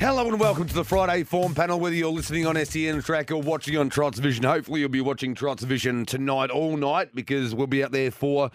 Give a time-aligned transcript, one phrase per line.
[0.00, 1.78] Hello and welcome to the Friday Form Panel.
[1.78, 5.34] Whether you're listening on SEN Track or watching on Trots Vision, hopefully you'll be watching
[5.34, 8.50] Trots Vision tonight all night because we'll be out there for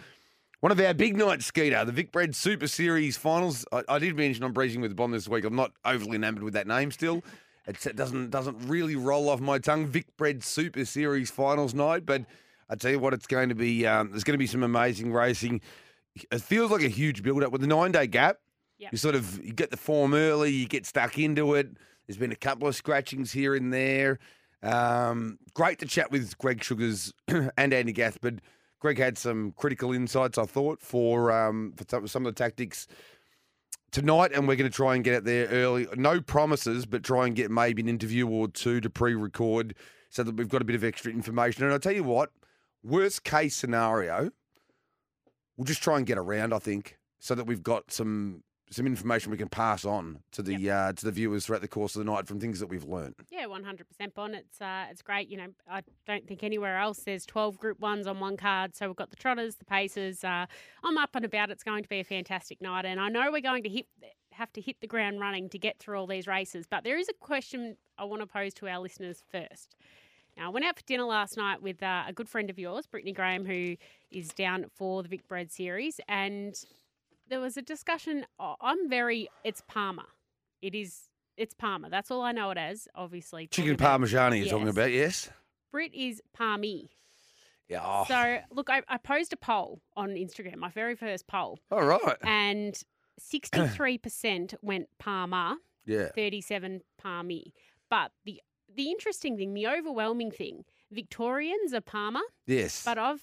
[0.62, 3.64] one of our big nights, Skeeter, the Vic Bred Super Series finals.
[3.72, 5.46] I, I did mention I'm breezing with Bond this week.
[5.46, 7.24] I'm not overly enamoured with that name still.
[7.68, 9.86] It's, it doesn't doesn't really roll off my tongue.
[9.86, 12.26] Vic Bred Super Series finals night, but
[12.72, 13.86] I tell you what, it's going to be.
[13.86, 15.62] Um, there's going to be some amazing racing.
[16.16, 18.38] It feels like a huge build up with the nine day gap.
[18.78, 18.92] Yep.
[18.92, 21.70] You sort of you get the form early, you get stuck into it.
[22.08, 24.20] There's been a couple of scratchings here and there.
[24.62, 28.36] Um, great to chat with Greg Sugars and Andy Gath, but
[28.80, 32.88] Greg had some critical insights, I thought, for um, for some, of the tactics
[33.92, 35.88] tonight, and we're going to try and get out there early.
[35.96, 39.76] No promises, but try and get maybe an interview or two to pre-record
[40.10, 41.64] so that we've got a bit of extra information.
[41.64, 42.32] And I'll tell you what,
[42.84, 44.32] worst case scenario,
[45.58, 46.54] we'll just try and get around.
[46.54, 50.72] I think so that we've got some some information we can pass on to the
[50.72, 53.16] uh, to the viewers throughout the course of the night from things that we've learned.
[53.32, 54.34] Yeah, one hundred percent, Bon.
[54.34, 55.30] It's uh, it's great.
[55.30, 58.76] You know, I don't think anywhere else there's twelve Group Ones on one card.
[58.76, 60.24] So we've got the Trotters, the Pacers.
[60.24, 60.46] Uh,
[60.84, 61.52] I'm up and about.
[61.52, 63.86] It's going to be a fantastic night, and I know we're going to hit
[64.32, 66.66] have to hit the ground running to get through all these races.
[66.70, 69.76] But there is a question I want to pose to our listeners first.
[70.36, 72.86] Now, I went out for dinner last night with uh, a good friend of yours,
[72.86, 73.78] Brittany Graham, who
[74.12, 76.54] is down for the Vic Bred series, and
[77.30, 78.26] there was a discussion.
[78.40, 79.30] oh, I'm very.
[79.44, 80.06] It's Parma.
[80.62, 81.10] It is.
[81.38, 81.90] It's Parma.
[81.90, 82.88] That's all I know it as.
[82.96, 85.30] Obviously, Chicken parmigiani you're talking about, yes?
[85.72, 86.90] Brit is Parmy.
[87.68, 87.82] Yeah.
[87.84, 91.84] Oh, So look, I, I posed a poll on Instagram, my very first poll, all
[91.84, 92.16] right.
[92.24, 92.80] and
[93.20, 96.10] 63% went Parma, Yeah.
[96.16, 97.54] 37 Palmy.
[97.90, 98.42] But the
[98.76, 102.84] the interesting thing, the overwhelming thing, Victorians are Parma, Yes.
[102.84, 103.22] but I've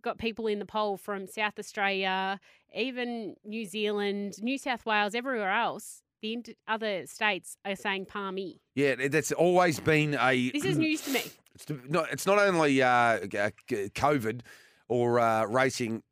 [0.00, 2.38] got people in the poll from South Australia,
[2.74, 6.02] even New Zealand, New South Wales, everywhere else.
[6.22, 6.38] The
[6.68, 8.60] other states are saying Palmy.
[8.76, 10.50] yeah, that's always been a.
[10.50, 11.22] This is news to me.
[11.54, 12.12] It's not.
[12.12, 14.42] It's not only uh, g- COVID
[14.88, 16.02] or uh, racing.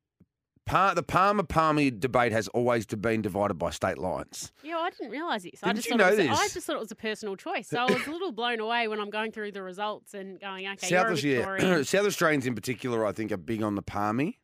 [0.66, 4.52] Par, the Palmer Palmy debate has always been divided by state lines.
[4.62, 5.60] Yeah, I didn't realise this.
[5.60, 7.68] Didn't just you it know was, I just thought it was a personal choice.
[7.70, 10.68] So I was a little blown away when I'm going through the results and going,
[10.68, 11.82] okay, South, you're a yeah.
[11.82, 14.38] South Australians in particular, I think, are big on the Palmy.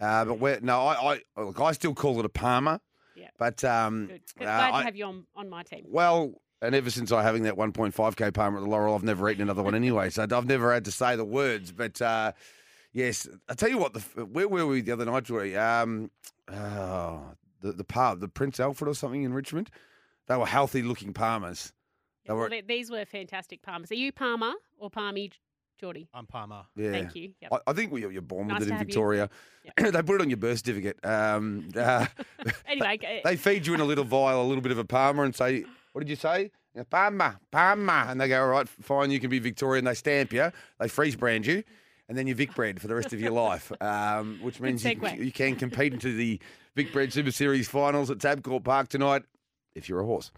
[0.00, 2.80] Uh, but we're, no, I, I look, I still call it a Palmer.
[3.16, 3.28] Yeah.
[3.38, 4.20] But um, good.
[4.40, 5.84] uh, Glad I- to have you on, on my team.
[5.88, 9.42] Well, and ever since I having that 1.5k Palmer at the Laurel, I've never eaten
[9.42, 10.10] another one anyway.
[10.10, 11.72] So I've never had to say the words.
[11.72, 12.32] But uh,
[12.92, 15.56] yes, I tell you what, the, where were we the other night, Jory?
[15.56, 16.10] Um,
[16.50, 17.22] oh,
[17.60, 19.70] the the pub, the Prince Alfred or something in Richmond.
[20.26, 21.72] They were healthy looking Palmers.
[22.26, 23.90] They Well, were, th- these were fantastic Palmers.
[23.90, 25.30] Are you Palmer or Palmy,
[25.78, 26.08] Geordie?
[26.14, 26.62] I'm Palmer.
[26.76, 26.92] yeah.
[26.92, 27.32] Thank you.
[27.40, 27.52] Yep.
[27.52, 28.86] I, I think we, you're born Nice with it in have you.
[28.86, 29.30] Victoria.
[29.76, 30.98] they put it on your birth certificate.
[31.04, 32.06] Um, uh,
[32.66, 35.24] anyway, g- they feed you in a little vial, a little bit of a Palmer,
[35.24, 36.50] and say, "What did you say?"
[36.90, 40.50] Palmer, Palmer, and they go, "All right, fine, you can be Victorian." They stamp you,
[40.80, 41.62] they freeze brand you,
[42.08, 44.98] and then you're Vic bred for the rest of your life, um, which means you,
[45.18, 46.40] you can compete into the
[46.74, 49.22] Vic Bred Super Series finals at Tabcorp Park tonight
[49.74, 50.30] if you're a horse.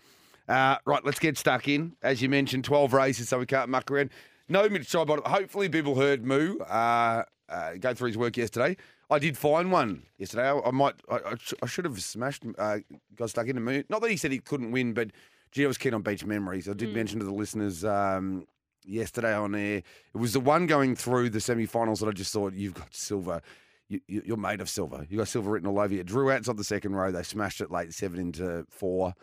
[0.49, 1.95] Uh, right, let's get stuck in.
[2.03, 4.11] As you mentioned, 12 races, so we can't muck around.
[4.49, 5.27] No Mitch Tribot.
[5.27, 8.77] Hopefully, people heard Moo uh, uh, go through his work yesterday.
[9.11, 10.49] I did find one yesterday.
[10.49, 12.79] I, I might, I, I, sh- I should have smashed, uh,
[13.15, 13.83] got stuck into Moo.
[13.89, 15.11] Not that he said he couldn't win, but
[15.53, 16.69] gee, I was keen on Beach Memories.
[16.69, 18.47] I did mention to the listeners um,
[18.85, 19.79] yesterday on air.
[19.79, 23.41] It was the one going through the semi-finals that I just thought you've got silver.
[23.89, 25.07] You, you, you're made of silver.
[25.09, 26.03] You got silver written all over you.
[26.03, 27.13] Drew outside the second row.
[27.13, 29.15] They smashed it late seven into four,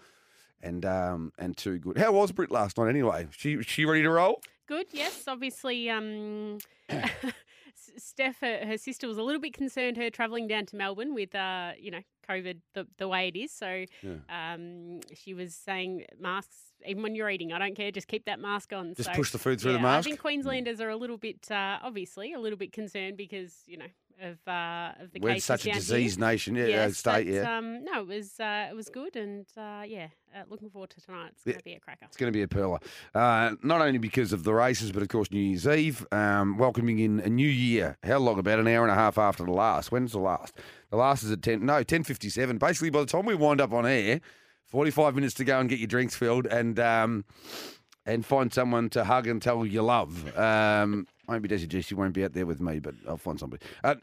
[0.62, 1.98] and um and two good.
[1.98, 3.28] How was Brit last night anyway?
[3.32, 4.42] She she ready to roll?
[4.68, 4.88] Good.
[4.92, 5.90] Yes, obviously.
[5.90, 6.60] Um,
[7.98, 9.98] Steph, her, her sister, was a little bit concerned.
[9.98, 13.52] Her travelling down to Melbourne with, uh, you know, COVID the, the way it is.
[13.52, 13.86] So,
[14.30, 16.56] um, she was saying masks.
[16.86, 17.92] Even when you're eating, I don't care.
[17.92, 18.94] Just keep that mask on.
[18.96, 20.08] Just so, push the food through the mask?
[20.08, 23.78] I think Queenslanders are a little bit, uh, obviously, a little bit concerned because you
[23.78, 23.88] know
[24.22, 26.26] of uh, of the We're cases such a down disease here.
[26.26, 27.58] nation, yeah, Yes, state, but, yeah.
[27.58, 31.02] Um, no, it was uh, it was good, and uh, yeah, uh, looking forward to
[31.02, 31.32] tonight.
[31.34, 32.06] It's going to be a cracker.
[32.06, 32.82] It's going to be a perler.
[33.14, 37.00] Uh, not only because of the races, but of course New Year's Eve, um, welcoming
[37.00, 37.98] in a new year.
[38.04, 38.40] How long?
[38.40, 39.92] About an hour and a half after the last.
[39.92, 40.56] When's the last?
[40.90, 41.66] The last is at ten.
[41.66, 42.58] No, ten fifty-seven.
[42.58, 44.22] Basically, by the time we wind up on air,
[44.66, 47.26] forty-five minutes to go and get your drinks filled, and um,
[48.06, 50.38] and find someone to hug and tell you love.
[50.38, 53.64] Um, maybe Desi G, she won't be out there with me, but I'll find somebody.
[53.84, 53.96] Uh,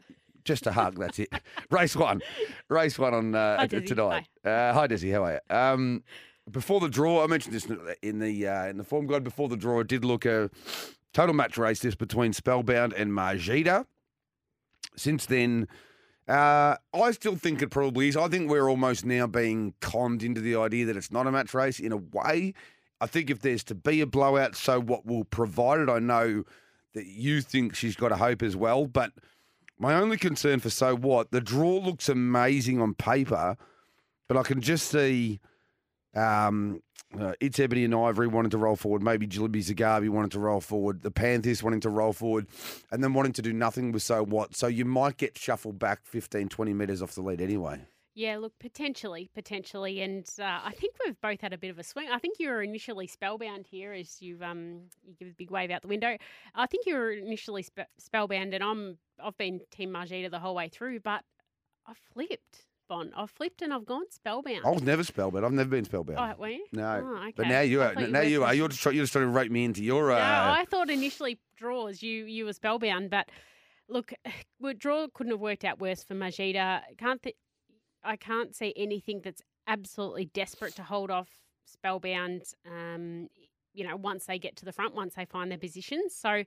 [0.43, 1.29] just a hug, that's it.
[1.69, 2.21] Race one.
[2.67, 3.87] Race one on uh, Hi, Desi.
[3.87, 4.27] tonight.
[4.43, 5.55] Uh, hi, Desi, how are you?
[5.55, 6.03] Um,
[6.49, 7.67] before the draw, I mentioned this
[8.01, 9.23] in the uh, in the form guide.
[9.23, 10.49] Before the draw, it did look a
[11.13, 13.85] total match race this between Spellbound and Margita.
[14.95, 15.67] Since then,
[16.27, 18.17] uh, I still think it probably is.
[18.17, 21.53] I think we're almost now being conned into the idea that it's not a match
[21.53, 22.53] race in a way.
[22.99, 25.89] I think if there's to be a blowout, so what will provide it.
[25.89, 26.43] I know
[26.93, 29.11] that you think she's got a hope as well, but
[29.79, 33.57] my only concern for so what, the draw looks amazing on paper,
[34.27, 35.39] but I can just see
[36.13, 36.81] um,
[37.19, 40.61] uh, it's Ebony and Ivory wanting to roll forward, maybe Jilibi Zagabi wanting to roll
[40.61, 42.47] forward, the Panthers wanting to roll forward,
[42.91, 44.55] and then wanting to do nothing with so what.
[44.55, 47.81] So you might get shuffled back 15, 20 metres off the lead anyway.
[48.13, 51.83] Yeah, look, potentially, potentially, and uh, I think we've both had a bit of a
[51.83, 52.09] swing.
[52.11, 55.71] I think you were initially spellbound here as you've um you give a big wave
[55.71, 56.17] out the window.
[56.53, 60.55] I think you were initially spe- spellbound, and I'm I've been Team Margita the whole
[60.55, 61.23] way through, but
[61.87, 63.13] I flipped, Bon.
[63.15, 64.65] I've flipped and I've gone spellbound.
[64.65, 65.45] I was never spellbound.
[65.45, 66.19] I've never been spellbound.
[66.19, 66.65] Oh, were you?
[66.73, 67.33] No, Oh, okay.
[67.37, 67.93] but now you are.
[67.93, 68.53] thought Now you are.
[68.53, 70.11] You're just, try- you're just trying to rate me into your.
[70.11, 73.29] Uh, No, I thought initially draws you you were spellbound, but
[73.87, 74.11] look,
[74.77, 76.81] draw couldn't have worked out worse for Majida.
[76.97, 77.37] Can't th-
[78.03, 81.29] I can't see anything that's absolutely desperate to hold off
[81.65, 82.43] spellbound.
[82.65, 83.27] Um,
[83.73, 86.15] you know, once they get to the front, once they find their positions.
[86.15, 86.43] So.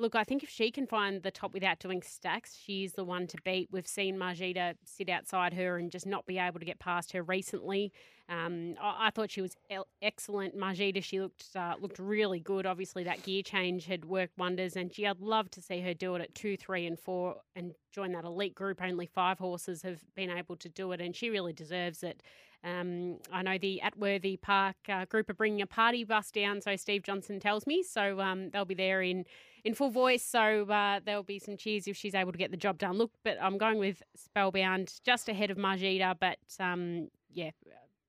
[0.00, 3.26] Look, I think if she can find the top without doing stacks, she's the one
[3.26, 3.68] to beat.
[3.72, 7.22] We've seen Margita sit outside her and just not be able to get past her
[7.24, 7.92] recently.
[8.28, 10.56] Um, I, I thought she was el- excellent.
[10.56, 12.64] Margita, she looked uh, looked really good.
[12.64, 16.14] Obviously, that gear change had worked wonders, and gee, I'd love to see her do
[16.14, 18.80] it at two, three, and four, and join that elite group.
[18.80, 22.22] Only five horses have been able to do it, and she really deserves it.
[22.64, 26.74] Um, I know the Atworthy Park uh, group are bringing a party bus down, so
[26.76, 27.82] Steve Johnson tells me.
[27.82, 29.24] So um, they'll be there in
[29.64, 30.24] in full voice.
[30.24, 32.98] So uh, there'll be some cheers if she's able to get the job done.
[32.98, 37.50] Look, but I'm going with Spellbound just ahead of Margita, but um, yeah,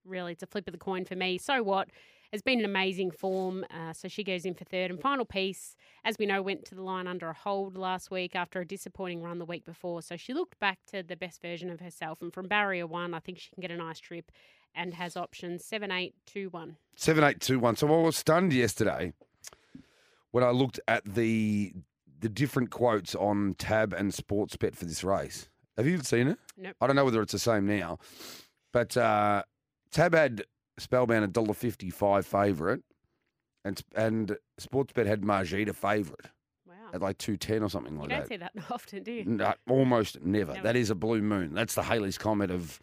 [0.06, 1.38] really, it's a flip of the coin for me.
[1.38, 1.90] So what?
[2.32, 4.92] Has been an amazing form, uh, so she goes in for third.
[4.92, 8.36] And final piece, as we know, went to the line under a hold last week
[8.36, 10.04] after a disappointing run the week before.
[10.04, 12.22] So she looked back to the best version of herself.
[12.22, 14.32] And from barrier one, I think she can get a nice trip
[14.76, 16.78] and has options seven, eight, two, one.
[16.96, 17.76] Seven eight two one.
[17.76, 19.14] So I was stunned yesterday
[20.30, 21.74] when I looked at the
[22.20, 25.50] the different quotes on Tab and Sportsbet for this race.
[25.78, 26.38] Have you seen it?
[26.58, 26.76] Nope.
[26.80, 27.98] I don't know whether it's the same now,
[28.72, 29.44] but uh,
[29.90, 30.44] Tab had
[30.80, 32.82] Spellbound a dollar fifty five favourite,
[33.66, 36.26] and and Sportsbet had Margita favourite
[36.68, 36.74] Wow.
[36.94, 38.16] at like two ten or something like that.
[38.16, 38.52] You like don't that.
[38.54, 39.26] see that often, do you?
[39.26, 40.54] No, almost never.
[40.54, 40.64] Never.
[40.64, 41.54] That is a blue moon.
[41.54, 42.80] That's the Halley's comet of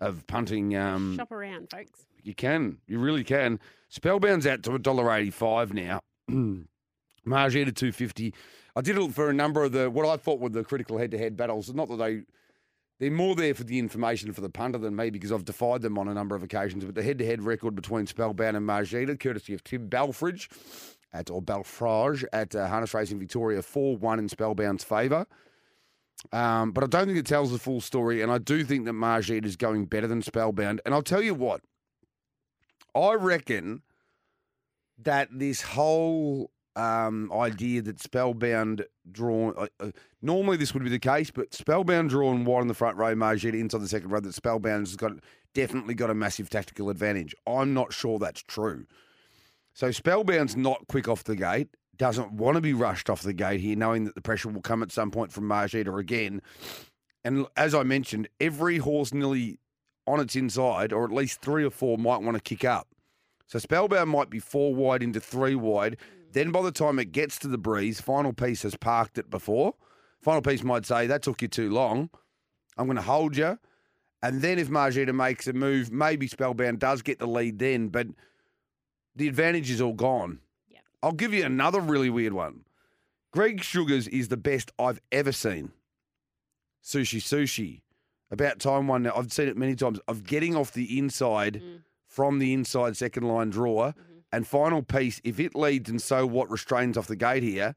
[0.00, 0.76] of punting.
[0.76, 2.06] Um, Shop around, folks.
[2.22, 2.78] you can.
[2.86, 3.58] You really can.
[3.90, 6.00] Spellbound's out to a dollar eighty five now.
[7.24, 8.34] Margie to two fifty.
[8.74, 11.10] I did it for a number of the what I thought were the critical head
[11.12, 11.72] to head battles.
[11.72, 12.22] Not that they
[12.98, 15.98] they're more there for the information for the punter than me because I've defied them
[15.98, 16.84] on a number of occasions.
[16.84, 20.48] But the head to head record between Spellbound and Margita, courtesy of Tim Belfridge
[21.12, 25.26] at or Belfrage at uh, Harness Racing Victoria, four one in Spellbound's favour.
[26.32, 28.94] Um, but I don't think it tells the full story, and I do think that
[28.94, 30.80] Margit is going better than Spellbound.
[30.84, 31.60] And I'll tell you what,
[32.94, 33.82] I reckon
[34.98, 39.90] that this whole um, idea that Spellbound drawn, uh, uh,
[40.22, 43.54] normally this would be the case, but Spellbound drawn wide in the front row, Margit
[43.54, 45.12] inside the second row, that Spellbound's got
[45.54, 47.34] definitely got a massive tactical advantage.
[47.46, 48.86] I'm not sure that's true.
[49.72, 53.60] So Spellbound's not quick off the gate, doesn't want to be rushed off the gate
[53.60, 56.42] here, knowing that the pressure will come at some point from Margita again.
[57.24, 59.58] And as I mentioned, every horse nearly
[60.06, 62.88] on its inside, or at least three or four, might want to kick up.
[63.46, 65.96] So Spellbound might be four wide into three wide.
[66.36, 69.72] Then by the time it gets to the breeze, final piece has parked it before.
[70.20, 72.10] Final piece might say, that took you too long.
[72.76, 73.58] I'm going to hold you.
[74.22, 78.08] And then if Margita makes a move, maybe Spellbound does get the lead then, but
[79.14, 80.40] the advantage is all gone.
[80.68, 80.82] Yep.
[81.02, 82.66] I'll give you another really weird one.
[83.32, 85.72] Greg Sugars is the best I've ever seen.
[86.84, 87.80] Sushi Sushi.
[88.30, 89.14] About time one now.
[89.16, 91.82] I've seen it many times of getting off the inside Mm.
[92.06, 93.94] from the inside second line drawer.
[94.36, 97.74] And final piece, if it leads and so what restrains off the gate here,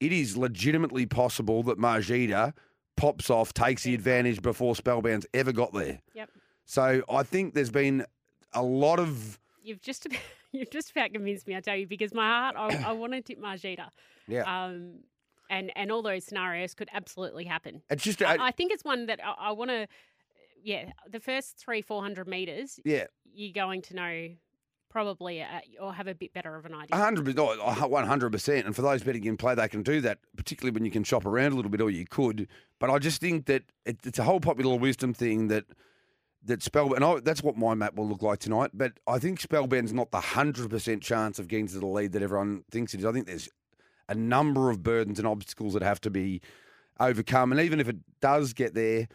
[0.00, 2.54] it is legitimately possible that Margita
[2.96, 6.00] pops off, takes the advantage before Spellbound's ever got there.
[6.14, 6.30] Yep.
[6.64, 8.06] So I think there's been
[8.54, 10.18] a lot of You've just about,
[10.52, 13.20] you've just about convinced me, I tell you, because my heart, I, I want to
[13.20, 13.88] tip Margita.
[14.26, 14.44] yeah.
[14.64, 15.00] Um,
[15.50, 17.82] and, and all those scenarios could absolutely happen.
[17.90, 19.86] it's just I, I- I think it's one that I, I want to,
[20.64, 23.04] yeah, the first three, 400 metres, yeah.
[23.34, 24.28] you're going to know
[24.92, 25.46] probably uh,
[25.80, 26.94] or have a bit better of an idea.
[26.94, 28.66] Hundred percent, oh, one hundred percent.
[28.66, 31.24] And for those betting in play, they can do that, particularly when you can shop
[31.24, 32.46] around a little bit, or you could.
[32.78, 35.64] But I just think that it, it's a whole popular wisdom thing that
[36.44, 38.70] that Spellbound, and I, that's what my map will look like tonight.
[38.74, 42.22] But I think Spellbound's not the hundred percent chance of getting to the lead that
[42.22, 43.06] everyone thinks it is.
[43.06, 43.48] I think there's
[44.08, 46.40] a number of burdens and obstacles that have to be
[47.00, 49.08] overcome, and even if it does get there.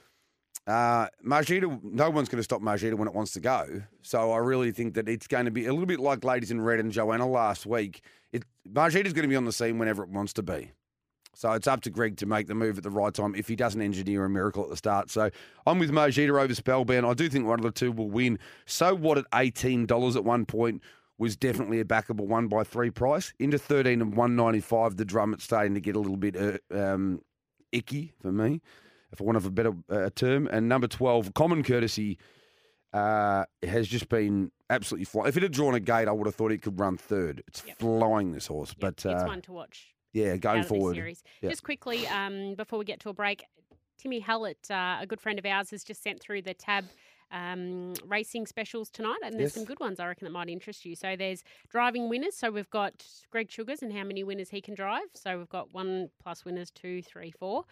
[0.68, 3.84] Uh, Margita, no one's going to stop Margita when it wants to go.
[4.02, 6.60] So I really think that it's going to be a little bit like Ladies in
[6.60, 8.02] Red and Joanna last week.
[8.34, 10.74] It, Margita's going to be on the scene whenever it wants to be.
[11.34, 13.56] So it's up to Greg to make the move at the right time if he
[13.56, 15.10] doesn't engineer a miracle at the start.
[15.10, 15.30] So
[15.66, 17.06] I'm with Margita over Spellbound.
[17.06, 18.38] I do think one of the two will win.
[18.66, 20.82] So what at $18 at one point
[21.18, 23.34] was definitely a backable one by three price.
[23.40, 27.22] Into 13 and 195, the drum it's starting to get a little bit uh, um,
[27.72, 28.60] icky for me
[29.16, 30.48] for want of a better uh, term.
[30.52, 32.18] And number 12, Common Courtesy,
[32.94, 35.28] uh, has just been absolutely flying.
[35.30, 37.44] If it had drawn a gate, I would have thought it could run third.
[37.48, 37.80] It's Yep.
[37.80, 38.70] flying, this horse.
[38.70, 39.94] Yep, but uh, it's one to watch.
[40.14, 40.98] yeah, going forward.
[41.42, 41.50] Yeah.
[41.50, 43.46] Just quickly, um, before we get to a break,
[43.98, 46.86] Timmy Hallett, uh, a good friend of ours, has just sent through the tab.
[47.30, 49.54] Um, racing specials tonight, and there's Yes.
[49.56, 50.96] some good ones I reckon that might interest you.
[50.96, 52.36] So there's driving winners.
[52.38, 55.10] So we've got Greg Sugars and how many winners he can drive.
[55.14, 57.66] So we've got one plus winners, two, three, four.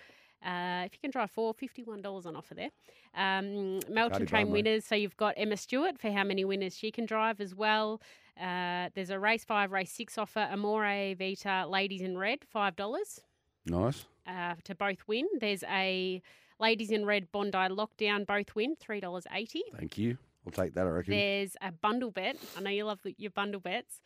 [0.44, 2.70] Uh, if you can drive four, $51 on offer there.
[3.16, 4.86] Um, Melton Train winners.
[4.86, 8.02] So you've got Emma Stewart for how many winners she can drive as well.
[8.40, 10.48] Uh, there's a race five, race six offer.
[10.52, 13.20] Amore Vita Ladies in Red, $5
[13.66, 14.06] Nice.
[14.28, 15.26] uh, to both win.
[15.40, 16.22] There's a
[16.60, 19.60] Ladies in Red Bondi Lockdown, both win, $3.80.
[19.78, 20.18] Thank you.
[20.46, 21.12] I'll take that, I reckon.
[21.12, 22.38] There's a bundle bet.
[22.58, 24.00] I know you love the, your bundle bets.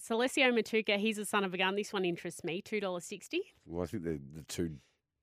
[0.00, 1.76] Celestio Matuka, he's a son of a gun.
[1.76, 3.38] This one interests me, $2.60.
[3.66, 4.76] Well, I think they're the two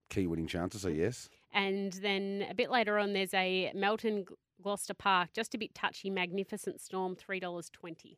[0.10, 1.30] key winning chances, so yes.
[1.54, 4.26] And then a bit later on, there's a Melton
[4.62, 7.64] Gloucester Park, just a bit touchy, Magnificent Storm, $3.20.
[8.06, 8.16] I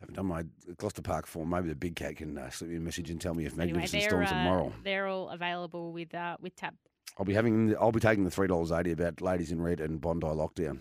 [0.00, 0.44] haven't done my
[0.76, 1.50] Gloucester Park form.
[1.50, 4.04] Maybe the big cat can uh, slip me a message and tell me if Magnificent
[4.04, 4.72] Storms uh, are moral.
[4.84, 6.74] they're all available with uh, with Tab.
[7.18, 7.74] I'll be having.
[7.80, 10.78] I'll be taking the three dollars eighty about Ladies in Red and Bondi Lockdown.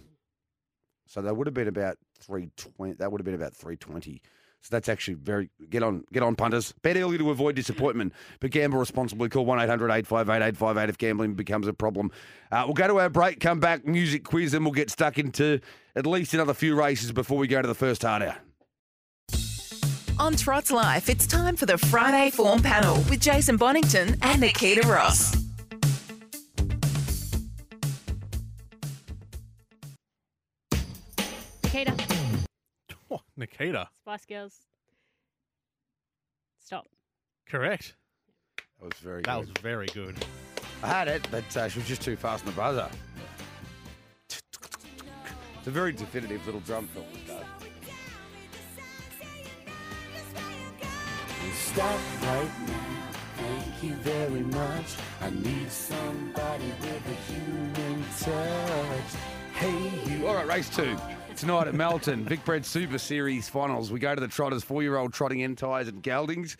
[1.07, 2.93] So that would have been about three twenty.
[2.93, 4.21] That would have been about three twenty.
[4.61, 6.73] So that's actually very get on get on punters.
[6.81, 9.29] Bet early to avoid disappointment, but gamble responsibly.
[9.29, 12.11] Call one 858 if gambling becomes a problem.
[12.51, 15.61] Uh, we'll go to our break, come back, music quiz, and we'll get stuck into
[15.95, 18.37] at least another few races before we go to the first hard out.
[20.19, 24.83] On Trots Life, it's time for the Friday Form Panel with Jason Bonnington and Nikkita
[24.85, 25.35] Ross.
[31.77, 32.16] Nikkita,
[33.11, 33.87] Oh, Nikkita.
[34.01, 34.55] Spice Girls.
[36.59, 36.87] Stop.
[37.49, 37.95] Correct.
[38.81, 39.25] That was very good.
[39.25, 39.47] That good.
[39.47, 40.15] was very good.
[40.83, 42.89] I had it, but uh, she was just too fast on the buzzer.
[44.29, 47.05] It's a very definitive little drum fill.
[47.13, 47.43] this does.
[51.53, 52.97] Stop right now.
[53.37, 54.95] Thank you very much.
[55.21, 59.13] I need somebody with a human touch.
[59.53, 60.27] Hey, you.
[60.27, 60.97] All right, race two.
[61.37, 63.91] Tonight at Melton, Vic Bred Super Series finals.
[63.91, 66.57] We go to the Trotters, four year old trotting Entires and Geldings.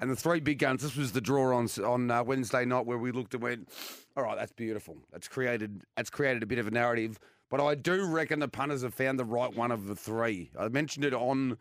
[0.00, 0.82] And the three big guns.
[0.82, 3.68] This was the draw on on uh, Wednesday night where we looked and went,
[4.16, 4.96] all right, that's beautiful.
[5.12, 7.20] That's created that's created a bit of a narrative.
[7.50, 10.50] But I do reckon the punters have found the right one of the three.
[10.58, 11.56] I mentioned it on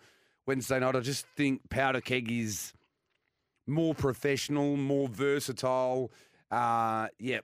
[0.48, 0.96] Wednesday night.
[0.96, 2.74] I just think Powder Keg is
[3.68, 6.12] more professional, more versatile.
[6.50, 7.42] Uh, yeah,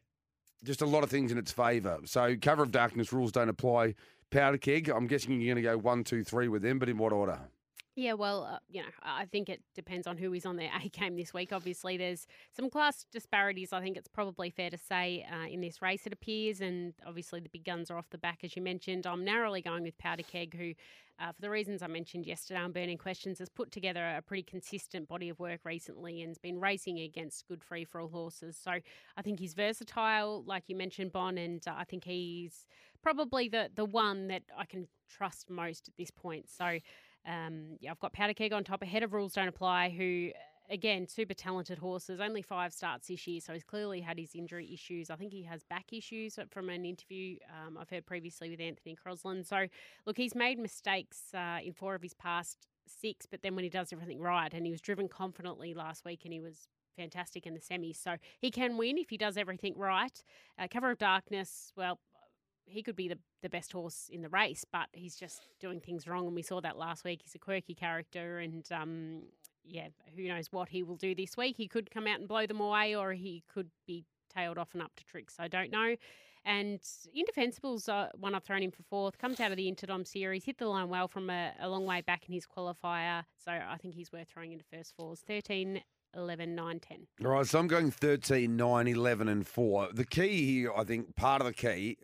[0.64, 2.00] just a lot of things in its favour.
[2.06, 3.94] So cover of darkness rules don't apply.
[4.32, 4.90] Powder keg.
[4.90, 7.40] I'm guessing you're going to go one, two, three with them, but in what order?
[7.96, 10.88] Yeah, well, uh, you know, I think it depends on who is on their A
[10.88, 11.52] game this week.
[11.52, 13.74] Obviously, there's some class disparities.
[13.74, 17.42] I think it's probably fair to say uh, in this race it appears, and obviously
[17.42, 19.06] the big guns are off the back, as you mentioned.
[19.06, 20.74] I'm narrowly going with Powder Keg, who,
[21.20, 24.44] uh, for the reasons I mentioned yesterday on Burning Questions, has put together a pretty
[24.44, 28.58] consistent body of work recently and's been racing against good free for all horses.
[28.58, 32.68] So I think he's versatile, like you mentioned, Bon, and uh, I think he's
[33.04, 36.50] probably the the one that I can trust most at this point.
[36.50, 36.80] So.
[37.24, 38.82] Um, yeah, I've got Powder Keg on top.
[38.82, 40.32] Ahead of Rules Don't Apply, who,
[40.72, 42.20] again, super talented horses.
[42.20, 45.12] Only five starts this year, so he's clearly had his injury issues.
[45.12, 48.96] I think he has back issues from an interview um, I've heard previously with Anthony
[48.96, 49.46] Crosland.
[49.46, 49.68] So,
[50.08, 53.70] look, he's made mistakes uh, in four of his past six, but then when he
[53.70, 56.68] does everything right, and he was driven confidently last week, and he was
[56.98, 57.98] fantastic in the semis.
[58.02, 60.24] So he can win if he does everything right.
[60.58, 62.00] Uh, Cover of Darkness, well,
[62.66, 66.08] he could be the, the best horse in the race, but he's just doing things
[66.08, 66.28] wrong.
[66.28, 67.22] And we saw that last week.
[67.24, 69.24] He's a quirky character, and um,
[69.66, 71.58] yeah, who knows what he will do this week.
[71.58, 74.82] He could come out and blow them away, or he could be tailed off and
[74.82, 75.36] up to tricks.
[75.40, 75.96] I don't know.
[76.44, 76.80] And
[77.16, 79.18] Indefensible's uh, one I've thrown in for fourth.
[79.18, 82.02] Comes out of the Interdom series, hit the line well from a, a long way
[82.02, 83.24] back in his qualifier.
[83.44, 85.22] So I think he's worth throwing into first fours.
[85.28, 85.82] 13,
[86.16, 87.08] 11, 9, 10.
[87.24, 89.90] All right, so I'm going 13, 9, 11, and 4.
[89.94, 91.98] The key here, I think, part of the key,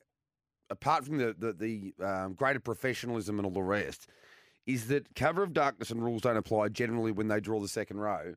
[0.69, 4.07] apart from the, the, the um, greater professionalism and all the rest,
[4.65, 7.97] is that cover of darkness and rules don't apply generally when they draw the second
[7.97, 8.35] row,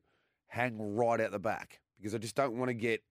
[0.48, 3.02] hang right out the back because I just don't want to get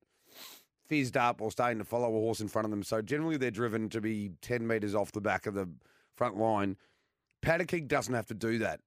[0.87, 2.83] fizzed up or starting to follow a horse in front of them.
[2.83, 5.69] So generally they're driven to be 10 metres off the back of the
[6.15, 6.77] front line.
[7.41, 8.79] Powder Keg doesn't have to do that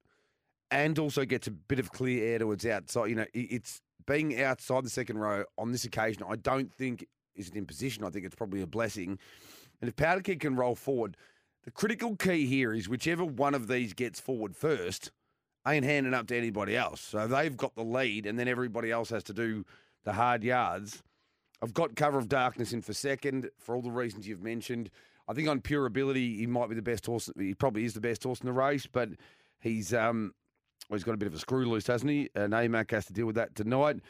[0.71, 3.07] and also gets a bit of clear air to its outside.
[3.07, 6.25] You know, it's being outside the second row on this occasion.
[6.29, 8.05] I don't think is an imposition.
[8.05, 9.19] I think it's probably a blessing.
[9.83, 11.17] And if Powder Keg can roll forward,
[11.65, 15.11] the critical key here is whichever one of these gets forward first
[15.67, 17.01] ain't handing up to anybody else.
[17.01, 19.65] So they've got the lead, and then everybody else has to do
[20.05, 21.03] the hard yards.
[21.61, 24.89] I've got cover of darkness in for second for all the reasons you've mentioned.
[25.29, 27.29] I think on pure ability, he might be the best horse.
[27.37, 29.11] He probably is the best horse in the race, but
[29.61, 30.33] he's um,
[30.89, 32.29] well, he's got a bit of a screw loose, hasn't he?
[32.35, 34.01] And AMAC has to deal with that tonight.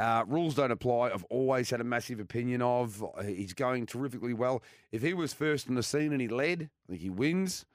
[0.00, 1.10] Uh, rules don't apply.
[1.10, 3.04] I've always had a massive opinion of.
[3.22, 4.62] He's going terrifically well.
[4.92, 7.66] If he was first on the scene and he led, I think he wins.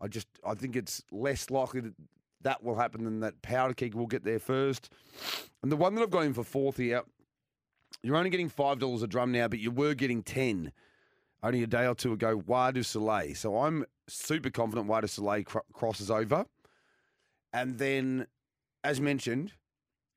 [0.00, 1.94] I just I think it's less likely that
[2.42, 4.90] that will happen than that Powder Keg will get there first.
[5.62, 7.02] And the one that I've got in for fourth here,
[8.02, 10.72] you're only getting five dollars a drum now, but you were getting ten
[11.42, 12.42] only a day or two ago.
[12.46, 13.34] Wa du Soleil.
[13.34, 16.46] So I'm super confident Wa du Soleil cr- crosses over.
[17.52, 18.26] And then,
[18.82, 19.52] as mentioned,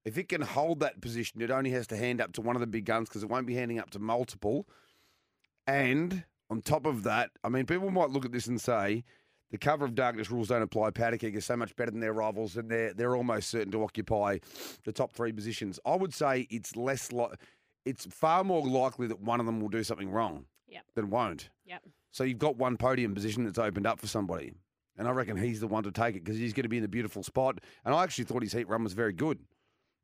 [0.05, 2.59] if it can hold that position, it only has to hand up to one of
[2.61, 4.67] the big guns because it won't be handing up to multiple.
[5.67, 9.03] And on top of that, I mean, people might look at this and say
[9.51, 10.91] the cover of darkness rules don't apply.
[10.91, 13.83] Powder Keg is so much better than their rivals, and they're they're almost certain to
[13.83, 14.37] occupy
[14.85, 15.79] the top three positions.
[15.85, 17.31] I would say it's less like
[17.85, 20.83] it's far more likely that one of them will do something wrong Yep.
[20.95, 21.49] than won't.
[21.65, 21.83] Yep.
[22.11, 24.53] So you've got one podium position that's opened up for somebody.
[24.97, 26.83] And I reckon he's the one to take it because he's going to be in
[26.83, 27.59] a beautiful spot.
[27.85, 29.39] And I actually thought his heat run was very good.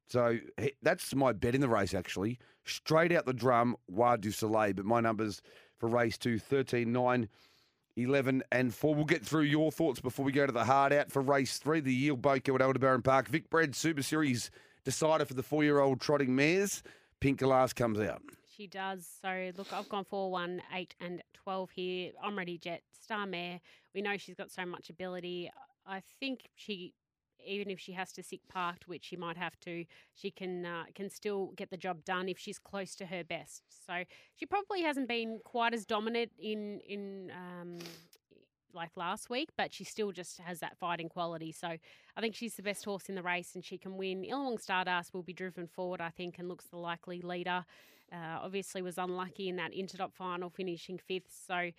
[0.08, 2.38] So he- that's my bet in the race, actually.
[2.64, 4.74] Straight out the drum, Wa du Soleil.
[4.74, 5.42] But my numbers
[5.78, 7.28] for race two 13, 9,
[7.98, 8.94] 11, and 4.
[8.96, 11.80] We'll get through your thoughts before we go to the hard out for race three,
[11.80, 13.28] the Yield Boko at Aldebaran Park.
[13.28, 14.52] Vic Bred Super Series
[14.84, 16.84] decider for the four year old trotting mares.
[17.20, 18.22] Pink Glass comes out.
[18.56, 19.08] She does.
[19.22, 22.12] So look, I've gone four, one, eight, and twelve here.
[22.24, 23.60] I'm ready, Jet Star Mare.
[23.94, 25.52] We know she's got so much ability.
[25.88, 26.94] I think she,
[27.46, 30.84] even if she has to sit parked, which she might have to, she can uh,
[30.94, 33.64] can still get the job done if she's close to her best.
[33.86, 34.04] So
[34.36, 37.32] she probably hasn't been quite as dominant in in.
[37.32, 37.80] Um,
[38.76, 41.52] like last week, but she still just has that fighting quality.
[41.52, 44.24] So I think she's the best horse in the race and she can win.
[44.24, 47.66] Illawong Stardust will be driven forward, I think, and looks the likely leader.
[48.12, 51.34] Uh, obviously, was unlucky in that Interdom final, finishing fifth.
[51.48, 51.72] So,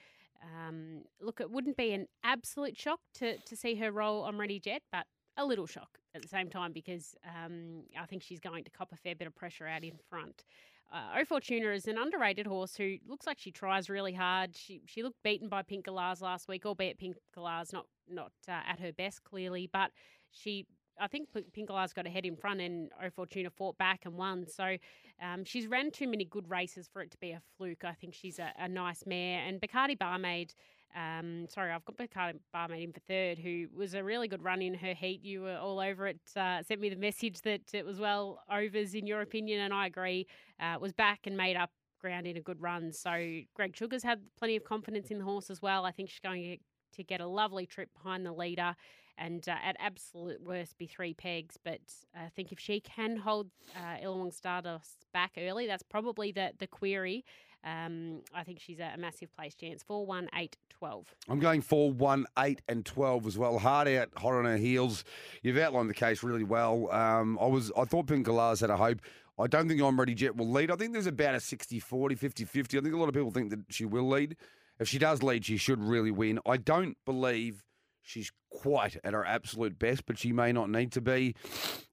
[0.42, 4.59] um, look, it wouldn't be an absolute shock to, to see her roll on Ready
[4.59, 8.64] Jet, but a little shock at the same time because um, I think she's going
[8.64, 10.44] to cop a fair bit of pressure out in front.
[10.92, 14.57] Uh, O Fortuna is an underrated horse who looks like she tries really hard.
[14.57, 18.53] She she looked beaten by Pink Galahs last week, albeit Pink Galahs not not uh,
[18.53, 19.90] at her best clearly, but
[20.31, 20.64] she
[21.01, 24.14] I think P- Pink Galahs got ahead in front and O Fortuna fought back and
[24.14, 24.46] won.
[24.46, 24.77] So
[25.20, 27.85] um, she's ran too many good races for it to be a fluke.
[27.85, 29.42] I think she's a, a nice mare.
[29.46, 30.55] And Bacardi Barmaid,
[30.94, 34.62] um, sorry, I've got Bacardi Barmaid in for third, who was a really good run
[34.62, 35.22] in her heat.
[35.22, 36.20] You were all over it.
[36.35, 39.87] Uh, sent me the message that it was well overs in your opinion, and I
[39.87, 40.27] agree.
[40.61, 41.70] Uh, was back and made up
[42.01, 42.92] ground in a good run.
[42.92, 45.85] So Greg Sugar's had plenty of confidence in the horse as well.
[45.85, 46.59] I think she's going
[46.94, 48.75] to get, a lovely trip behind the leader
[49.18, 51.57] and uh, at absolute worst be three pegs.
[51.62, 51.81] But
[52.14, 56.66] I think if she can hold uh, Illawong Stardust back early, that's probably the, the
[56.66, 57.25] query.
[57.66, 59.83] Um, I think she's a, a massive place chance.
[59.83, 61.14] 4 1 8 12.
[61.29, 63.59] I'm going for one, eight, and twelve as well.
[63.59, 65.05] Hard out, hot on her heels.
[65.42, 66.90] You've outlined the case really well.
[66.92, 69.00] Um, I was, I thought Pink Galahs had a hope.
[69.38, 70.70] I don't think I'm ready Jet will lead.
[70.70, 72.79] I think there's about a 60 40, 50 50.
[72.79, 74.37] I think a lot of people think that she will lead.
[74.79, 76.40] If she does lead, she should really win.
[76.46, 77.64] I don't believe
[78.02, 81.35] she's quite at her absolute best, but she may not need to be.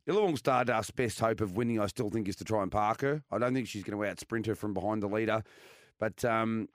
[0.08, 3.24] Illawong Stardust's best hope of winning, I still think, is to try and park her.
[3.32, 5.44] I don't think she's going to out sprint her from behind the leader.
[6.00, 6.68] But um,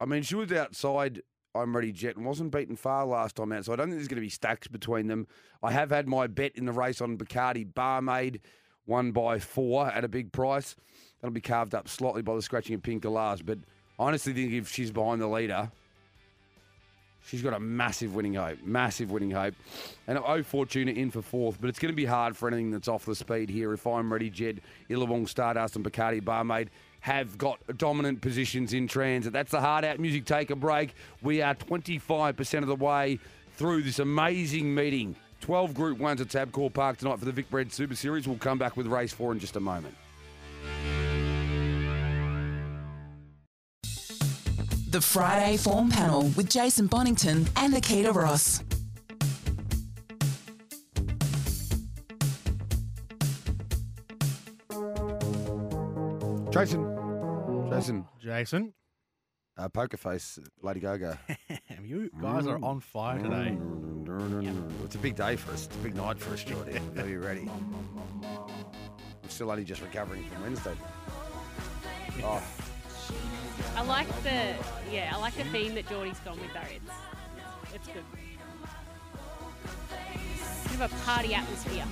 [0.00, 1.22] I mean, she was outside.
[1.54, 3.64] I'm ready, Jet, and wasn't beaten far last time out.
[3.64, 5.26] So I don't think there's going to be stacks between them.
[5.62, 8.40] I have had my bet in the race on Bacardi Barmaid,
[8.86, 10.76] won by four at a big price.
[11.20, 13.42] That'll be carved up slightly by the scratching of Pink Galahs.
[13.42, 13.58] But
[13.98, 15.70] I honestly think if she's behind the leader,
[17.26, 19.54] She's got a massive winning hope, massive winning hope.
[20.06, 22.86] And Oh Fortuna in for fourth, but it's going to be hard for anything that's
[22.86, 23.72] off the speed here.
[23.72, 29.32] If I'm ready, Jed, Illawong, Stardust, and Bacardi Barmaid have got dominant positions in transit.
[29.32, 30.24] That's the hard out music.
[30.24, 30.94] Take a break.
[31.20, 33.18] We are 25% of the way
[33.56, 35.16] through this amazing meeting.
[35.40, 38.26] 12 Group 1s at Tabcorp Park tonight for the Vic Bred Super Series.
[38.26, 39.94] We'll come back with race four in just a moment.
[44.96, 48.62] The Friday Form Panel with Jason Bonnington and Nikkita Ross.
[56.50, 57.68] Jason.
[57.70, 58.06] Jason.
[58.22, 58.72] Jason,
[59.58, 61.18] Uh, poker face, Lady Gaga.
[61.84, 63.58] you guys are on fire today.
[64.82, 65.66] It's a big day for us.
[65.66, 66.78] It's a big night for us, Jordy.
[66.96, 67.50] Are you ready?
[68.22, 70.74] I'm still only just recovering from Wednesday.
[72.22, 72.42] Oh,
[73.76, 74.54] I like the
[74.90, 76.60] yeah, I like the theme that Geordie's gone with though.
[76.60, 78.04] It's it's good.
[80.66, 81.84] Of a party atmosphere.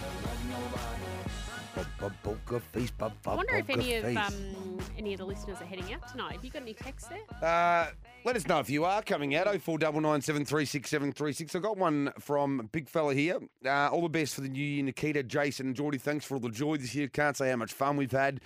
[3.26, 6.34] I wonder if any of um, any of the listeners are heading out tonight.
[6.34, 7.20] Have you got any texts there?
[7.42, 7.86] Uh,
[8.24, 9.46] let us know if you are coming out.
[9.46, 11.56] 0499736736.
[11.56, 13.38] I got one from Big Fella here.
[13.64, 15.98] Uh, all the best for the new year, Nikkita, Jason, and Geordie.
[15.98, 17.08] Thanks for all the joy this year.
[17.08, 18.40] Can't say how much fun we've had.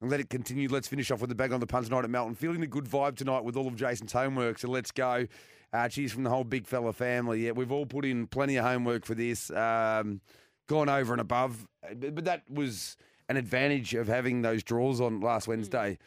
[0.00, 0.68] And let it continue.
[0.68, 2.34] Let's finish off with the bag on the puns tonight at Melton.
[2.34, 4.58] Feeling the good vibe tonight with all of Jason's homework.
[4.58, 5.26] So let's go.
[5.72, 7.46] Uh, cheers from the whole Big Fella family.
[7.46, 9.50] Yeah, we've all put in plenty of homework for this.
[9.50, 10.20] Um,
[10.68, 11.66] gone over and above.
[11.82, 12.96] But but that was
[13.28, 15.98] an advantage of having those draws on last Wednesday.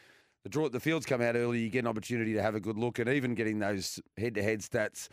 [0.44, 1.58] The draw, the fields come out early.
[1.58, 5.08] You get an opportunity to have a good look, and even getting those head-to-head stats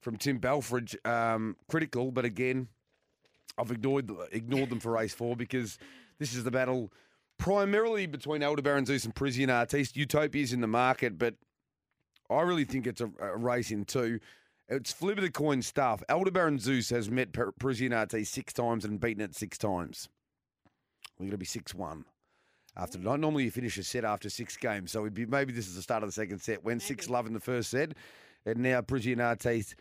[0.00, 2.12] from Tim Belfridge, um, critical.
[2.12, 2.68] But again,
[3.58, 5.78] I've ignored ignored them for race four because
[6.20, 6.92] this is the battle
[7.38, 9.96] primarily between Aldebaran Zeus and Parisian Artiste.
[9.96, 11.34] Utopia's in the market, but
[12.30, 14.20] I really think it's a, a race in two.
[14.68, 16.02] It's flip of the coin stuff.
[16.10, 20.08] Aldebaran Zeus has met Parisian Artiste six times and beaten it six times.
[21.18, 22.04] We're going to be 6 1
[22.76, 23.20] after tonight.
[23.20, 24.92] Normally, you finish a set after six games.
[24.92, 26.64] So it'd be, maybe this is the start of the second set.
[26.64, 27.92] Went 6 love in the first set.
[28.46, 29.74] And now Parisian Artiste.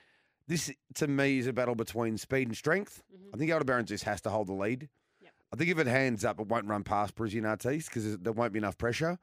[0.48, 3.04] This, to me, is a battle between speed and strength.
[3.14, 3.36] Mm-hmm.
[3.36, 4.88] I think Aldebaran Zeus has to hold the lead.
[5.22, 5.32] Yep.
[5.54, 8.54] I think if it hands up, it won't run past Parisian Artiste because there won't
[8.54, 9.20] be enough pressure.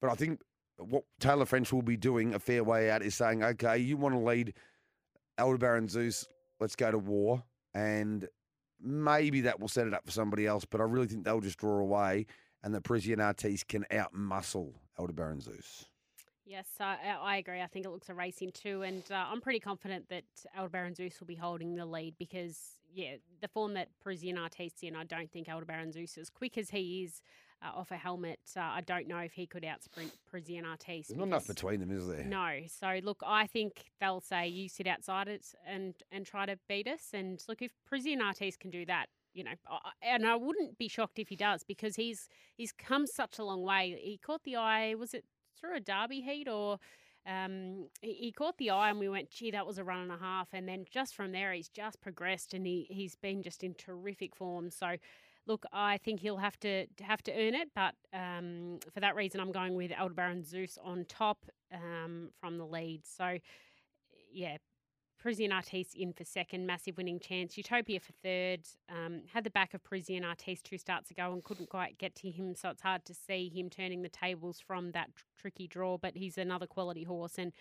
[0.00, 0.40] But I think
[0.78, 4.14] what Taylor French will be doing a fair way out is saying, okay, you want
[4.14, 4.54] to lead
[5.38, 6.28] Aldebaran Zeus,
[6.60, 7.42] let's go to war.
[7.74, 8.28] And
[8.80, 10.64] maybe that will set it up for somebody else.
[10.64, 12.26] But I really think they'll just draw away
[12.66, 15.84] and the Parisian Artiste can out muscle Aldebaran Zeus.
[16.44, 17.60] Yes, I, I agree.
[17.60, 20.24] I think it looks a race in two, and uh, I'm pretty confident that
[20.56, 22.58] Aldebaran Zeus will be holding the lead because,
[22.92, 26.70] yeah, the form that Parisian Artiste in, I don't think Aldebaran Zeus, as quick as
[26.70, 27.20] he is
[27.62, 31.08] uh, off a helmet, uh, I don't know if he could outsprint Parisian Artiste.
[31.08, 32.24] There's not enough between them, is there?
[32.24, 32.60] No.
[32.68, 36.86] So look, I think they'll say you sit outside it and and try to beat
[36.86, 37.10] us.
[37.12, 39.52] And look, if Parisian Artiste can do that, you know,
[40.02, 43.62] and I wouldn't be shocked if he does because he's he's come such a long
[43.62, 43.98] way.
[44.02, 44.94] He caught the eye.
[44.94, 45.24] Was it
[45.58, 46.78] through a derby heat or?
[47.28, 50.12] Um, he, he caught the eye and we went, gee, that was a run and
[50.12, 50.46] a half.
[50.52, 54.36] And then just from there, he's just progressed and he, he's been just in terrific
[54.36, 54.70] form.
[54.70, 54.94] So,
[55.46, 59.40] look, I think he'll have to have to earn it, but um, for that reason,
[59.40, 61.38] I'm going with Aldebaran Zeus on top
[61.72, 63.02] um, from the lead.
[63.04, 63.38] So,
[64.32, 64.56] yeah,
[65.18, 67.56] Parisian Artiste in for second, massive winning chance.
[67.56, 68.60] Utopia for third.
[68.90, 72.30] Um, had the back of Parisian Artiste two starts ago and couldn't quite get to
[72.30, 75.96] him, so it's hard to see him turning the tables from that tr- tricky draw.
[75.96, 77.52] But he's another quality horse and.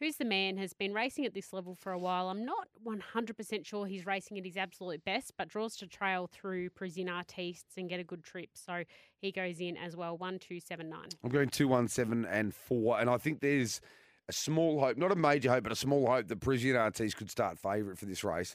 [0.00, 2.28] Who's the man has been racing at this level for a while.
[2.28, 6.70] I'm not 100% sure he's racing at his absolute best, but draws to trail through
[6.70, 8.50] Parisian Artistes and get a good trip.
[8.54, 8.84] So
[9.20, 11.00] he goes in as well, 1279.
[11.24, 13.80] I'm going two, one, seven, and four, and I think there's
[14.28, 17.30] a small hope, not a major hope, but a small hope that Parisian Artiste could
[17.30, 18.54] start favourite for this race.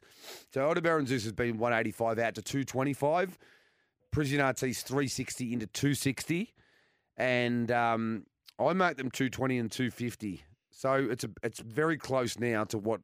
[0.53, 3.38] So Aldebaran Zeus has been 185 out to 225.
[4.12, 6.53] Parisian Artiste 360 into 260,
[7.17, 8.27] and um,
[8.58, 10.43] I make them 220 and 250.
[10.73, 13.01] So it's a it's very close now to what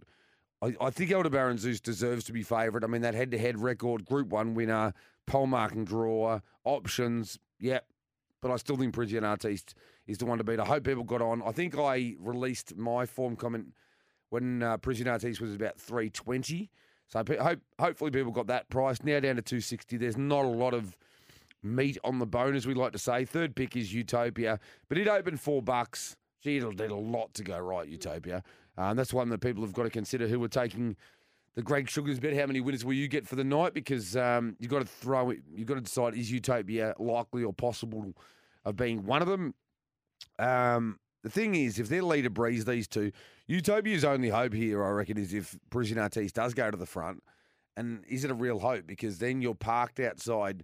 [0.62, 2.84] I, I think Aldebaran Zeus deserves to be favourite.
[2.84, 4.94] I mean that head to head record, Group One winner,
[5.28, 7.86] pole marking drawer, options, yep.
[8.42, 9.76] But I still think Parisian Artiste
[10.08, 10.60] is the one to beat.
[10.60, 11.42] I hope people got on.
[11.46, 13.74] I think I released my form comment
[14.30, 16.70] when uh, Parisian Artiste was about 320.
[17.08, 19.04] So pe- hope, hopefully people got that price.
[19.04, 19.98] Now down to 260.
[19.98, 20.96] There's not a lot of
[21.62, 23.26] meat on the bone, as we like to say.
[23.26, 26.16] Third pick is Utopia, but it opened four bucks.
[26.44, 28.44] It'll need a lot to go right, Utopia.
[28.78, 30.96] Um, that's one that people have got to consider who are taking
[31.56, 32.36] the Greg Sugars bet.
[32.36, 33.74] How many winners will you get for the night?
[33.74, 35.40] Because um, you've got to throw it.
[35.54, 38.14] You've got to decide is Utopia likely or possible
[38.64, 39.54] of being one of them.
[40.38, 43.12] Um, the thing is, if they're leader breeze, these two,
[43.48, 47.22] Utopia's only hope here, I reckon, is if Parisian Artiste does go to the front.
[47.76, 48.88] And is it a real hope?
[48.88, 50.64] Because then you're parked outside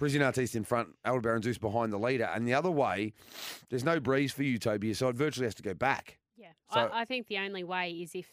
[0.00, 2.24] Parisian Artiste in front, Aldebaran Zeus behind the leader.
[2.24, 3.12] And the other way,
[3.68, 6.18] there's no breeze for Utopia, so it virtually has to go back.
[6.38, 8.32] Yeah, So- I, I think the only way is if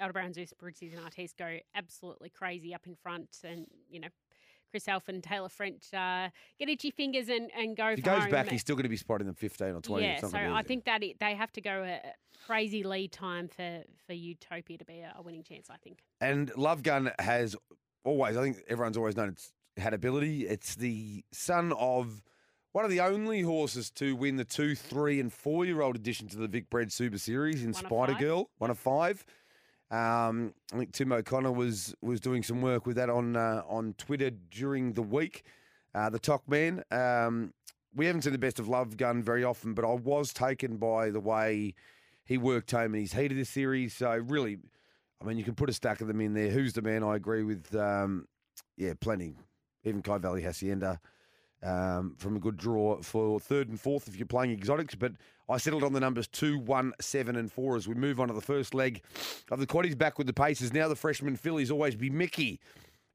[0.00, 4.06] Aldebaran Zeus, Bridges, and Artiste go absolutely crazy up in front, and you know,
[4.70, 6.28] Chris Alford and Taylor French uh,
[6.60, 7.88] get itchy fingers and, and go.
[7.88, 8.30] If he goes home.
[8.30, 10.04] back, he's still going to be spotting them 15 or 20.
[10.04, 12.00] yeah, so not gonna be I think that it, they have to go a
[12.46, 15.68] crazy lead time for for Utopia to be a winning chance.
[15.68, 15.98] I think.
[16.20, 17.56] And Love Gun has
[18.04, 20.46] always, I think everyone's always known it's had ability.
[20.46, 22.22] It's the son of
[22.72, 26.28] one of the only horses to win the two, three, and four year old edition
[26.28, 28.14] to the Vic Bred Super Series in Spider.
[28.14, 29.24] Girl, one of five.
[29.90, 33.94] Um, I think Tim O'Connor was was doing some work with that on uh, on
[33.98, 35.42] Twitter during the week.
[35.94, 36.82] Uh, the Talk Man.
[36.90, 37.52] Um,
[37.94, 41.10] we haven't seen the best of Love Gun very often, but I was taken by
[41.10, 41.74] the way
[42.24, 43.94] he worked home in his heat of this series.
[43.94, 44.56] So really,
[45.20, 46.48] I mean, you can put a stack of them in there.
[46.48, 47.02] Who's the man?
[47.04, 47.74] I agree with.
[47.74, 48.26] Um,
[48.78, 49.34] yeah, plenty.
[49.84, 51.00] Even Kai Valley Hacienda
[51.62, 54.94] um, from a good draw for third and fourth if you're playing exotics.
[54.94, 55.12] But
[55.48, 58.34] I settled on the numbers two, one, seven, and four as we move on to
[58.34, 59.02] the first leg
[59.50, 60.72] of the quaddies back with the paces.
[60.72, 62.60] Now the freshman fillies always be Mickey.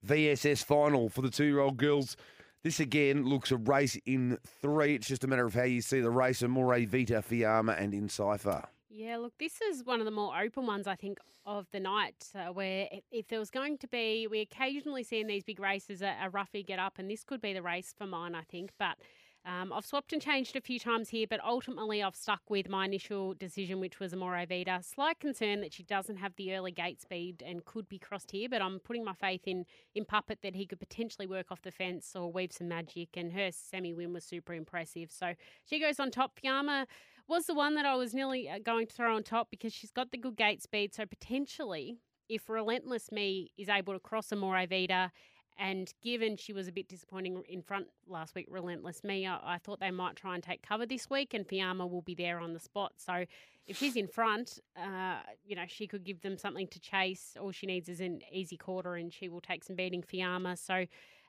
[0.06, 2.16] VSS final for the two year old girls.
[2.64, 4.96] This again looks a race in three.
[4.96, 6.42] It's just a matter of how you see the race.
[6.42, 8.68] Amore Vita, Fiamma, and Incipher.
[8.90, 12.30] Yeah, look, this is one of the more open ones, I think, of the night,
[12.34, 16.02] uh, where if, there was going to be, we occasionally see in these big races
[16.02, 18.72] a, a roughie get up, and this could be the race for mine, I think.
[18.80, 18.98] But
[19.46, 22.86] um, I've swapped and changed a few times here, but ultimately I've stuck with my
[22.86, 24.80] initial decision, which was Amore Vita.
[24.82, 28.48] Slight concern that she doesn't have the early gate speed and could be crossed here,
[28.50, 31.72] but I'm putting my faith in in Puppet that he could potentially work off the
[31.72, 35.12] fence or weave some magic, and her semi win was super impressive.
[35.12, 35.34] So
[35.66, 36.40] she goes on top.
[36.42, 36.86] Fiamma
[37.28, 39.92] was the one that I was nearly uh, going to throw on top because she's
[39.92, 40.94] got the good gate speed.
[40.94, 41.98] So potentially,
[42.30, 45.12] if Relentless Me is able to cross a Vita,
[45.60, 49.58] and given she was a bit disappointing in front last week, Relentless Me, I, I
[49.58, 52.54] thought they might try and take cover this week, and Fiamma will be there on
[52.54, 52.94] the spot.
[52.98, 53.26] So
[53.66, 57.36] if she's in front, uh, you know, she could give them something to chase.
[57.42, 60.58] All she needs is an easy quarter, and she will take some beating Fiamma.
[60.58, 60.86] So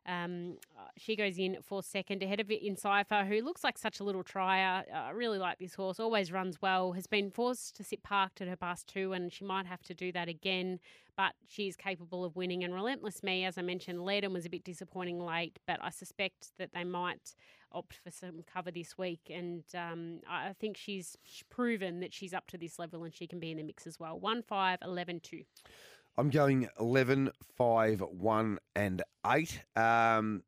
[0.07, 3.79] um, uh, she goes in for second ahead of it in Cypher, who looks like
[3.79, 4.85] such a little trier.
[4.93, 8.41] Uh, I really like this horse, always runs well, has been forced to sit parked
[8.41, 10.81] at her past two, and she might have to do that again,
[11.17, 12.65] but she's capable of winning.
[12.65, 15.91] And Relentless Me, as I mentioned, led and was a bit disappointing late, but I
[15.91, 17.35] suspect that they might
[17.73, 19.31] opt for some cover this week.
[19.31, 21.17] And um, I think she's
[21.51, 24.01] proven that she's up to this level and she can be in the mix as
[24.01, 24.19] well.
[24.19, 25.43] 1 5 11 2.
[26.19, 29.63] I'm going 11, 5, 1, and 8.
[29.77, 30.43] Um,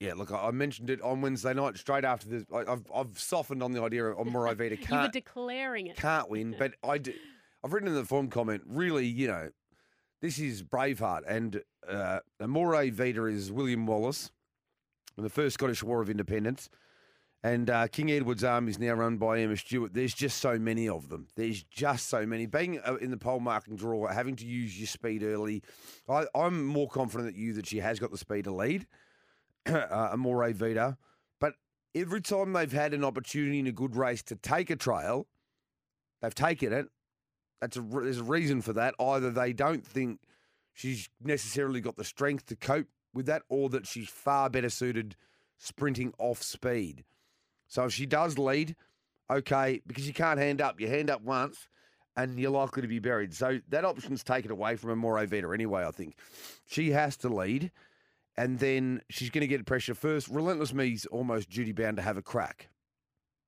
[0.00, 2.44] yeah, look, I mentioned it on Wednesday night straight after this.
[2.52, 5.96] I- I've, I've softened on the idea of Amore Vita You were can't, declaring it.
[5.96, 7.12] can't win, but I do,
[7.62, 9.50] I've written in the form comment, really, you know,
[10.22, 14.30] this is Braveheart, and uh, Amore Vita is William Wallace
[15.18, 16.70] in the first Scottish War of Independence.
[17.44, 19.92] And uh, King Edward's army is now run by Emma Stewart.
[19.92, 21.28] There's just so many of them.
[21.36, 22.46] There's just so many.
[22.46, 25.62] Being uh, in the pole marking draw, having to use your speed early,
[26.08, 28.86] I, I'm more confident that you that she has got the speed to lead.
[29.66, 30.96] uh, Amore Vita.
[31.38, 31.52] But
[31.94, 35.26] every time they've had an opportunity in a good race to take a trail,
[36.22, 36.86] they've taken it.
[37.60, 38.94] That's a, there's a reason for that.
[38.98, 40.20] Either they don't think
[40.72, 45.14] she's necessarily got the strength to cope with that, or that she's far better suited
[45.58, 47.04] sprinting off speed.
[47.74, 48.76] So if she does lead,
[49.28, 50.80] okay, because you can't hand up.
[50.80, 51.66] You hand up once,
[52.16, 53.34] and you're likely to be buried.
[53.34, 55.84] So that option's taken away from a Amore Vita anyway.
[55.84, 56.16] I think
[56.66, 57.72] she has to lead,
[58.36, 60.28] and then she's going to get pressure first.
[60.28, 62.68] Relentless Me's almost duty bound to have a crack.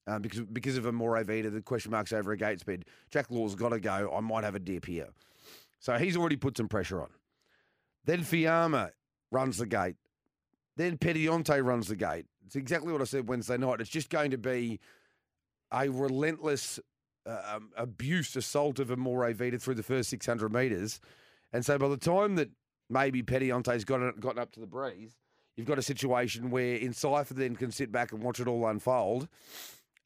[0.08, 2.84] Um, because because of Amore Vita, the question marks over a gate speed.
[3.12, 4.12] Jack Law's got to go.
[4.12, 5.10] I might have a dip here.
[5.78, 7.10] So he's already put some pressure on.
[8.04, 8.90] Then Fiamma
[9.30, 9.94] runs the gate.
[10.76, 12.26] Then Petillante runs the gate.
[12.46, 13.80] It's exactly what I said Wednesday night.
[13.80, 14.78] It's just going to be
[15.72, 16.78] a relentless
[17.26, 21.00] uh, um, abuse, assault of Amore Vita through the first 600 metres.
[21.52, 22.50] And so by the time that
[22.88, 25.16] maybe Petillante's gotten, gotten up to the breeze,
[25.56, 29.28] you've got a situation where Incipher then can sit back and watch it all unfold.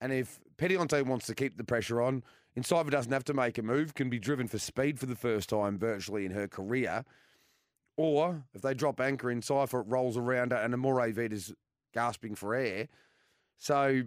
[0.00, 2.22] And if Petillante wants to keep the pressure on,
[2.56, 5.50] Incipher doesn't have to make a move, can be driven for speed for the first
[5.50, 7.04] time virtually in her career.
[7.96, 11.52] Or if they drop anchor Incipher, it rolls around and Amore Vita's
[11.92, 12.88] gasping for air.
[13.58, 14.02] So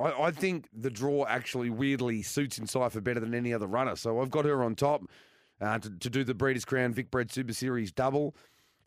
[0.00, 3.96] I, I think the draw actually weirdly suits Incipher better than any other runner.
[3.96, 5.02] So I've got her on top
[5.60, 8.34] uh, to, to do the Breeders' Crown Vic Bred Super Series double.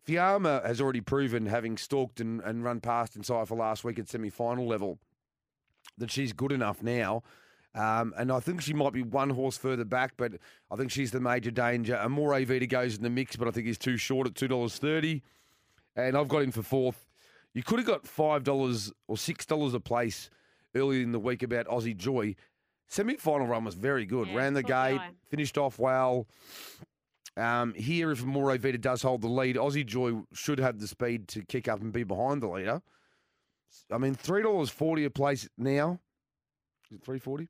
[0.06, 4.30] Fiamma has already proven, having stalked and, and run past Incipher last week at semi
[4.30, 4.98] final level,
[5.98, 7.22] that she's good enough now.
[7.74, 10.32] Um, and I think she might be one horse further back, but
[10.70, 11.94] I think she's the major danger.
[11.94, 14.48] And more AV goes in the mix, but I think he's too short at two
[14.48, 15.22] dollars thirty.
[15.94, 17.06] And I've got him for fourth.
[17.54, 20.30] You could have got five dollars or six dollars a place
[20.74, 22.36] earlier in the week about Aussie Joy.
[22.88, 24.28] Semi-final run was very good.
[24.28, 26.26] Yeah, Ran the gate, finished off well.
[27.36, 31.28] Um, here, if Amore Vita does hold the lead, Aussie Joy should have the speed
[31.28, 32.82] to kick up and be behind the leader.
[33.90, 36.00] I mean, three dollars forty a place now.
[36.90, 37.48] Is it three forty?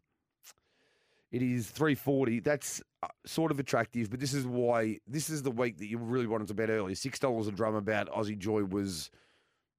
[1.33, 2.41] It is three forty.
[2.41, 5.97] That's uh, sort of attractive, but this is why this is the week that you
[5.99, 6.95] really wanted to bet earlier.
[6.95, 9.11] Six dollars a drum about Aussie Joy was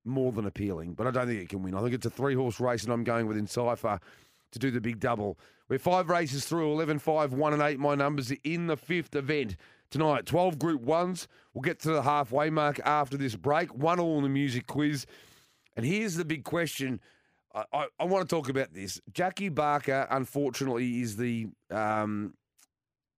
[0.05, 1.75] more than appealing, but I don't think it can win.
[1.75, 3.99] I think it's a three horse race, and I'm going with Incipher
[4.51, 5.37] to do the big double.
[5.69, 7.79] We're five races through 11, 5, 1, and 8.
[7.79, 9.55] My numbers in the fifth event
[9.89, 10.25] tonight.
[10.25, 11.27] 12 Group 1s.
[11.53, 13.73] We'll get to the halfway mark after this break.
[13.73, 15.05] One all in the music quiz.
[15.77, 16.99] And here's the big question.
[17.53, 18.99] I, I, I want to talk about this.
[19.13, 22.33] Jackie Barker, unfortunately, is the um,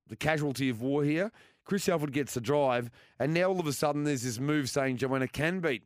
[0.08, 1.32] the casualty of war here.
[1.66, 4.98] Chris Alford gets the drive, and now all of a sudden there's this move saying
[4.98, 5.84] Joanna can beat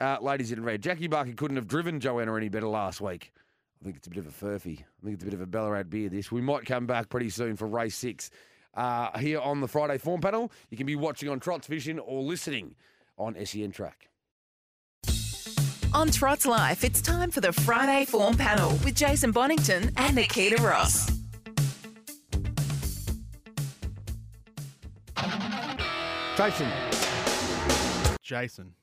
[0.00, 0.82] uh, ladies in red.
[0.82, 3.32] Jackie Barker couldn't have driven Joanna any better last week.
[3.80, 4.80] I think it's a bit of a furphy.
[4.80, 6.32] I think it's a bit of a Ballarat beer, this.
[6.32, 8.30] We might come back pretty soon for race six.
[8.74, 12.22] Uh, here on the Friday form panel, you can be watching on Trots Vision or
[12.22, 12.74] listening
[13.16, 14.08] on SEN Track.
[15.94, 20.60] On Trots Life, it's time for the Friday Form Panel with Jason Bonnington and Nikkita
[20.60, 21.10] Ross.
[26.36, 26.70] Jason.
[28.22, 28.74] Jason.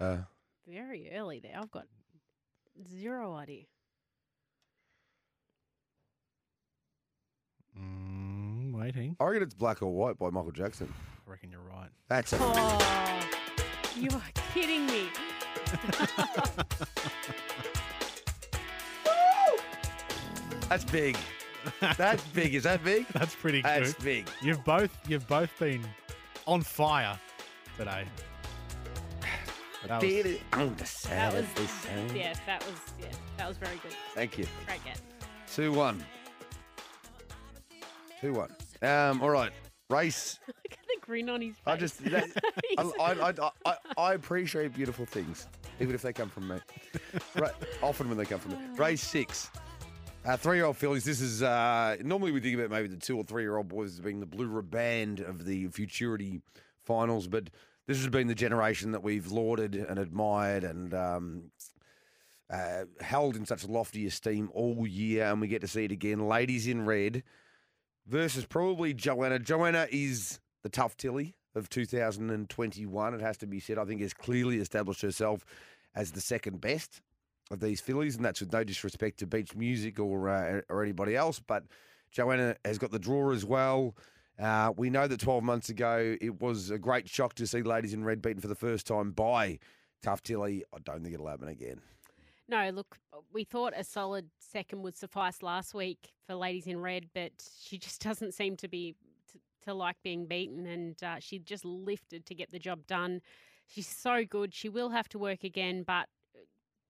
[0.00, 0.18] Uh,
[0.66, 1.56] Very early there.
[1.58, 1.86] I've got
[2.88, 3.64] zero idea.
[7.78, 9.16] Mm, waiting.
[9.20, 10.92] I reckon it's Black or White by Michael Jackson.
[11.26, 11.88] I reckon you're right.
[12.08, 13.20] That's a Oh,
[13.96, 15.08] you are kidding me.
[20.68, 21.16] That's big.
[21.96, 22.54] That's big.
[22.54, 23.06] Is that big?
[23.12, 23.84] That's pretty good.
[23.84, 24.28] That's big.
[24.42, 25.82] You've both you've both been
[26.46, 27.18] on fire
[27.76, 28.04] today.
[29.86, 32.16] That was- Did it on the That was Saturday sun.
[32.16, 33.92] yeah, that was yeah, that was very good.
[34.14, 34.46] Thank you.
[34.66, 35.00] Great get.
[35.52, 36.04] Two one.
[38.20, 38.50] Two one.
[38.82, 39.22] Um.
[39.22, 39.52] All right.
[39.90, 40.38] Race.
[40.46, 41.62] Look at the grin on his face.
[41.66, 42.04] I just.
[42.04, 42.28] That,
[42.78, 45.46] I, I, I, I, I appreciate beautiful things,
[45.80, 46.56] even if they come from me.
[47.36, 47.52] right.
[47.82, 48.58] Often when they come from me.
[48.76, 49.50] Race six.
[50.26, 51.04] Uh, three-year-old fillies.
[51.04, 54.20] This is uh, normally we think about maybe the two or three-year-old boys as being
[54.20, 56.42] the blue riband of the futurity
[56.84, 57.48] finals, but
[57.88, 61.44] this has been the generation that we've lauded and admired and um,
[62.50, 66.28] uh, held in such lofty esteem all year, and we get to see it again.
[66.28, 67.22] Ladies in red
[68.06, 69.38] versus probably Joanna.
[69.38, 73.14] Joanna is the tough Tilly of 2021.
[73.14, 73.78] It has to be said.
[73.78, 75.46] I think has clearly established herself
[75.94, 77.00] as the second best
[77.50, 81.16] of these fillies, and that's with no disrespect to Beach Music or uh, or anybody
[81.16, 81.40] else.
[81.40, 81.64] But
[82.12, 83.94] Joanna has got the draw as well.
[84.38, 87.92] Uh, we know that 12 months ago it was a great shock to see ladies
[87.92, 89.58] in red beaten for the first time by
[90.02, 90.64] Tough Tilly.
[90.72, 91.80] I don't think it'll happen again.
[92.48, 92.96] No, look,
[93.32, 97.78] we thought a solid second would suffice last week for Ladies in Red, but she
[97.78, 98.94] just doesn't seem to be
[99.32, 103.20] to, to like being beaten, and uh, she just lifted to get the job done.
[103.66, 104.54] She's so good.
[104.54, 106.40] She will have to work again, but uh,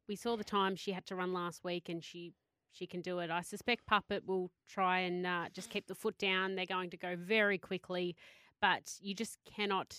[0.06, 2.32] we saw the time she had to run last week, and she
[2.72, 3.30] she can do it.
[3.30, 6.54] I suspect Puppet will try and uh, just keep the foot down.
[6.54, 8.16] They're going to go very quickly,
[8.60, 9.96] but you just cannot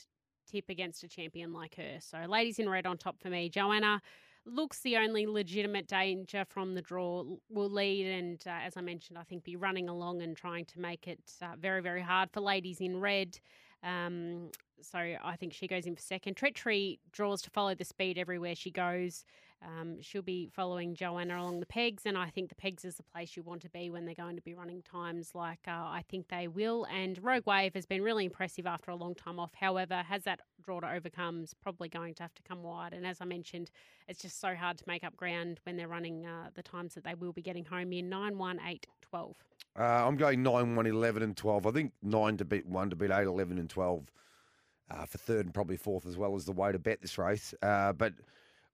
[0.50, 1.98] tip against a champion like her.
[2.00, 3.50] So, Ladies in Red on top for me.
[3.50, 4.02] Joanna
[4.46, 9.18] looks the only legitimate danger from the draw will lead and uh, as i mentioned
[9.18, 12.40] i think be running along and trying to make it uh, very very hard for
[12.40, 13.38] ladies in red
[13.84, 14.50] um,
[14.82, 18.56] so i think she goes in for second treachery draws to follow the speed everywhere
[18.56, 19.24] she goes
[19.62, 23.04] um, she'll be following Joanna along the pegs, and I think the pegs is the
[23.04, 26.04] place you want to be when they're going to be running times like uh, I
[26.10, 26.86] think they will.
[26.86, 29.54] And Rogue Wave has been really impressive after a long time off.
[29.54, 32.94] However, has that draw to overcome is probably going to have to come wide.
[32.94, 33.70] And as I mentioned,
[34.08, 37.04] it's just so hard to make up ground when they're running uh, the times that
[37.04, 39.36] they will be getting home in 9, 1, 8, 12.
[39.78, 41.68] Uh, I'm going 9, 1, 11, and 12.
[41.68, 44.12] I think 9 to beat 1 to beat 8, 11, and 12
[44.92, 47.54] uh, for third and probably fourth as well as the way to bet this race.
[47.62, 48.14] Uh, but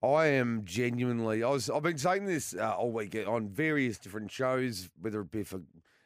[0.04, 4.32] I am genuinely, I was, I've been saying this uh, all week on various different
[4.32, 5.62] shows, whether it be for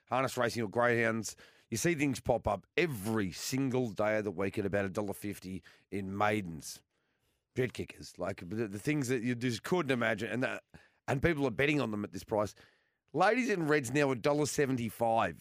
[0.09, 1.35] harness racing or greyhounds.
[1.69, 5.61] You see things pop up every single day of the week at about $1.50
[5.91, 6.81] in maidens,
[7.55, 10.31] jet kickers, like the, the things that you just couldn't imagine.
[10.31, 10.63] And that,
[11.07, 12.55] and people are betting on them at this price.
[13.13, 15.35] Ladies in red's now $1.75.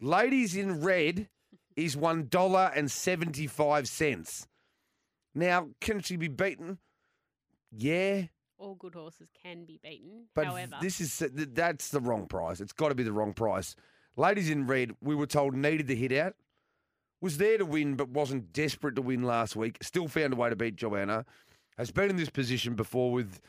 [0.00, 1.28] Ladies in red
[1.76, 4.46] is $1.75.
[5.34, 6.78] Now, can she be beaten?
[7.72, 8.22] Yeah.
[8.58, 10.26] all good horses can be beaten.
[10.34, 12.60] But However, this is that's the wrong price.
[12.60, 13.74] It's got to be the wrong price.
[14.16, 16.34] Ladies in red, we were told needed the hit out,
[17.20, 19.78] was there to win, but wasn't desperate to win last week.
[19.82, 21.24] Still found a way to beat Joanna.
[21.78, 23.40] Has been in this position before with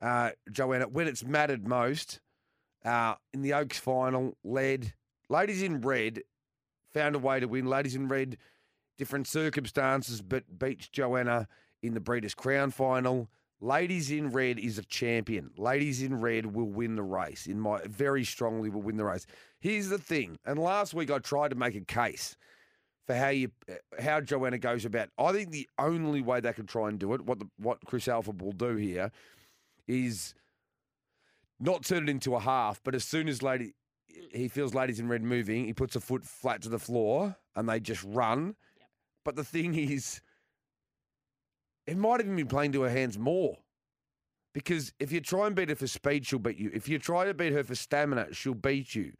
[0.00, 2.20] uh, Joanna when it's mattered most.
[2.84, 4.92] Uh, in the Oaks final, led.
[5.28, 6.22] Ladies in red
[6.92, 7.66] found a way to win.
[7.66, 8.36] Ladies in red,
[8.98, 11.48] different circumstances, but beats Joanna
[11.82, 13.28] in the Breeders' Crown final.
[13.62, 15.52] Ladies in red is a champion.
[15.56, 17.46] Ladies in red will win the race.
[17.46, 19.24] In my very strongly will win the race.
[19.60, 22.36] Here's the thing, and last week I tried to make a case
[23.06, 25.10] for how you uh, how Joanna goes about.
[25.16, 28.08] I think the only way they can try and do it, what the, what Chris
[28.08, 29.12] Alford will do here,
[29.86, 30.34] is
[31.60, 33.74] not turn it into a half, but as soon as lady
[34.32, 37.68] he feels ladies in red moving, he puts a foot flat to the floor and
[37.68, 38.56] they just run.
[39.24, 40.20] But the thing is,
[41.86, 43.58] it might even be playing to her hands more.
[44.54, 46.70] Because if you try and beat her for speed, she'll beat you.
[46.74, 49.12] If you try to beat her for stamina, she'll beat you.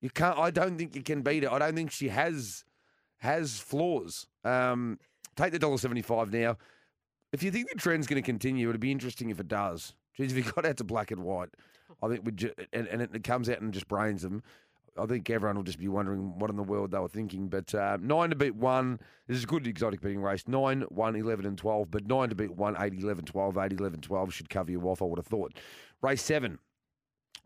[0.00, 0.38] You can't.
[0.38, 1.52] I don't think you can beat her.
[1.52, 2.64] I don't think she has
[3.18, 4.26] has flaws.
[4.44, 4.98] Um,
[5.36, 6.56] take the dollar seventy five now.
[7.32, 9.94] If you think the trend's going to continue, it'd be interesting if it does.
[10.16, 11.50] Geez, if you got out to black and white,
[12.02, 14.42] I think we ju- and, and it comes out and just brains them.
[14.98, 17.48] I think everyone will just be wondering what in the world they were thinking.
[17.48, 19.00] But uh, nine to beat one.
[19.26, 20.46] This is a good exotic betting race.
[20.46, 21.90] Nine, one, 11, and 12.
[21.90, 25.02] But nine to beat one, 8, 11, 12, 8, 11, 12 should cover you off,
[25.02, 25.58] I would have thought.
[26.02, 26.58] Race seven.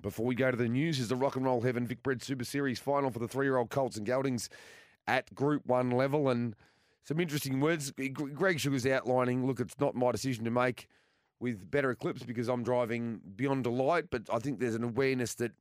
[0.00, 2.44] Before we go to the news, is the Rock and Roll Heaven Vic Bred Super
[2.44, 4.48] Series final for the three year old Colts and Geldings
[5.06, 6.28] at Group 1 level.
[6.28, 6.56] And
[7.04, 7.92] some interesting words.
[7.92, 10.88] Greg Sugars outlining look, it's not my decision to make
[11.42, 15.52] with Better Eclipse because I'm driving Beyond Delight, but I think there's an awareness that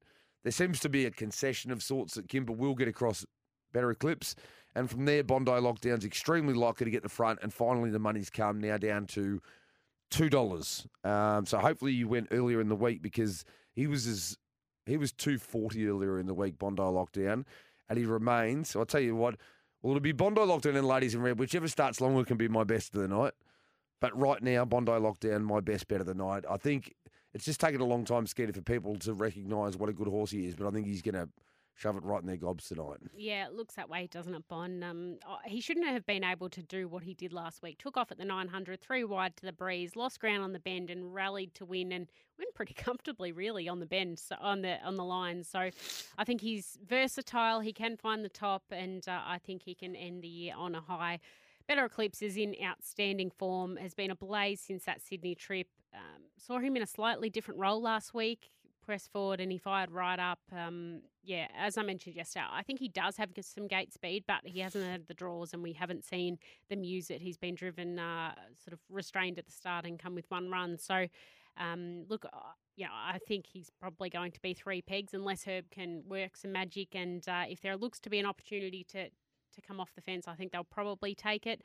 [0.43, 3.25] there seems to be a concession of sorts that Kimber will get across
[3.73, 4.35] Better Eclipse.
[4.75, 7.39] And from there, Bondi Lockdown's extremely likely to get the front.
[7.41, 9.41] And finally, the money's come now down to
[10.11, 10.87] $2.
[11.03, 14.37] Um, so hopefully you went earlier in the week because he was as
[14.85, 17.45] he was 240 earlier in the week, Bondi Lockdown,
[17.87, 18.69] and he remains.
[18.69, 19.35] So I'll tell you what,
[19.81, 21.39] well, it'll be Bondi Lockdown and Ladies in Red.
[21.39, 23.33] Whichever starts longer can be my best of the night.
[23.99, 26.43] But right now, Bondi Lockdown, my best bet of the night.
[26.49, 26.95] I think
[27.33, 30.31] it's just taken a long time, Skeeter, for people to recognise what a good horse
[30.31, 30.55] he is.
[30.55, 31.29] But I think he's going to
[31.75, 32.99] shove it right in their gobs tonight.
[33.15, 34.83] Yeah, it looks that way, doesn't it, Bon?
[34.83, 37.79] Um, oh, he shouldn't have been able to do what he did last week.
[37.79, 40.89] Took off at the 900, three wide to the breeze, lost ground on the bend,
[40.89, 42.07] and rallied to win, and
[42.37, 45.43] went pretty comfortably, really, on the bend, so on the on the line.
[45.43, 45.69] So,
[46.17, 47.61] I think he's versatile.
[47.61, 50.75] He can find the top, and uh, I think he can end the year on
[50.75, 51.19] a high.
[51.67, 55.67] Better Eclipse is in outstanding form, has been ablaze since that Sydney trip.
[55.93, 58.51] Um, saw him in a slightly different role last week,
[58.83, 60.39] press forward, and he fired right up.
[60.51, 64.41] Um, yeah, as I mentioned yesterday, I think he does have some gate speed, but
[64.43, 66.39] he hasn't had the draws, and we haven't seen
[66.69, 67.21] them use it.
[67.21, 68.33] He's been driven uh,
[68.63, 70.77] sort of restrained at the start and come with one run.
[70.77, 71.07] So,
[71.57, 72.37] um, look, uh,
[72.75, 76.35] you know, I think he's probably going to be three pegs unless Herb can work
[76.35, 76.95] some magic.
[76.95, 79.09] And uh, if there looks to be an opportunity to
[79.53, 81.61] to come off the fence, I think they'll probably take it.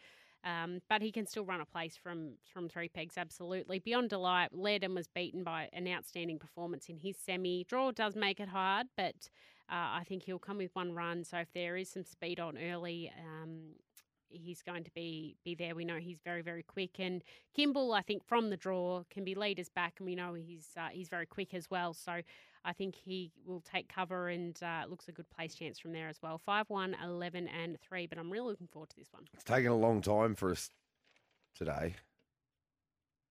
[0.47, 3.81] Um, but he can still run a place from from three pegs, absolutely.
[3.81, 7.65] Beyond Delight led and was beaten by an outstanding performance in his semi.
[7.69, 9.29] Draw does make it hard, but
[9.69, 11.25] uh, I think he'll come with one run.
[11.25, 13.73] So if there is some speed on early, um,
[14.29, 15.75] he's going to be be there.
[15.75, 17.25] We know he's very very quick, and
[17.55, 20.89] Kimball, I think from the draw can be leaders back, and we know he's uh,
[20.93, 21.93] he's very quick as well.
[21.93, 22.21] So
[22.67, 26.09] I think he will take cover and uh, looks a good place chance from there
[26.09, 26.37] as well.
[26.45, 28.09] 5 1, 11, and 3.
[28.09, 29.23] But I'm really looking forward to this one.
[29.33, 30.71] It's taken a long time for us
[31.57, 31.95] today,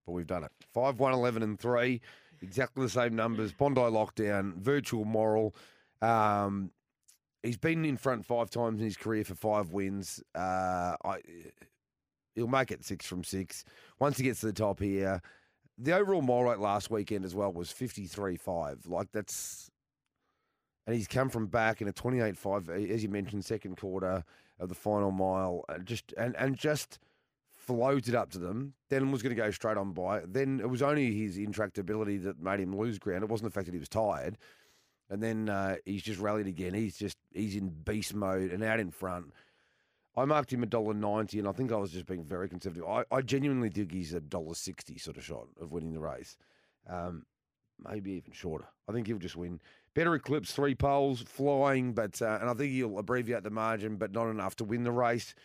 [0.05, 0.51] but we've done it.
[0.73, 2.01] 5, 1, 11, and 3.
[2.41, 3.51] Exactly the same numbers.
[3.51, 5.53] Bondi lockdown, virtual moral.
[6.01, 6.71] Um,
[7.43, 10.23] he's been in front five times in his career for five wins.
[10.33, 11.17] Uh, I,
[12.35, 13.65] he'll make it six from six.
[13.99, 15.21] Once he gets to the top here,
[15.77, 18.87] the overall mile rate last weekend as well was 53.5.
[18.87, 19.69] Like that's,
[20.87, 24.23] and he's come from back in a 28.5, as you mentioned, second quarter
[24.59, 26.99] of the final mile, and just and and just
[27.51, 28.73] floated up to them.
[28.89, 30.21] Then was going to go straight on by.
[30.25, 33.23] Then it was only his intractability that made him lose ground.
[33.23, 34.37] It wasn't the fact that he was tired.
[35.09, 36.73] And then uh, he's just rallied again.
[36.73, 39.33] He's just he's in beast mode and out in front.
[40.17, 42.85] I marked him a dollar ninety, and I think I was just being very conservative.
[42.87, 46.37] I, I genuinely think he's a dollar sixty sort of shot of winning the race,
[46.89, 47.25] um,
[47.83, 48.67] maybe even shorter.
[48.87, 49.59] I think he'll just win.
[49.93, 54.11] Better eclipse, three poles, flying, but uh, and I think he'll abbreviate the margin, but
[54.11, 55.35] not enough to win the race.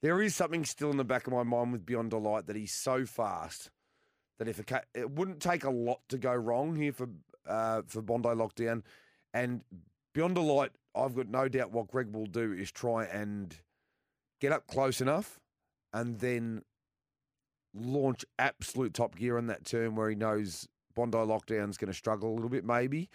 [0.00, 2.72] There is something still in the back of my mind with Beyond Delight that he's
[2.72, 3.70] so fast
[4.38, 7.08] that if it, ca- it wouldn't take a lot to go wrong here for
[7.46, 8.82] uh, for Bondi lockdown,
[9.32, 9.62] and
[10.12, 13.56] Beyond Delight, I've got no doubt what Greg will do is try and
[14.40, 15.40] get up close enough,
[15.92, 16.62] and then
[17.74, 22.30] launch absolute top gear on that turn where he knows Bondi Lockdown's going to struggle
[22.32, 23.08] a little bit, maybe.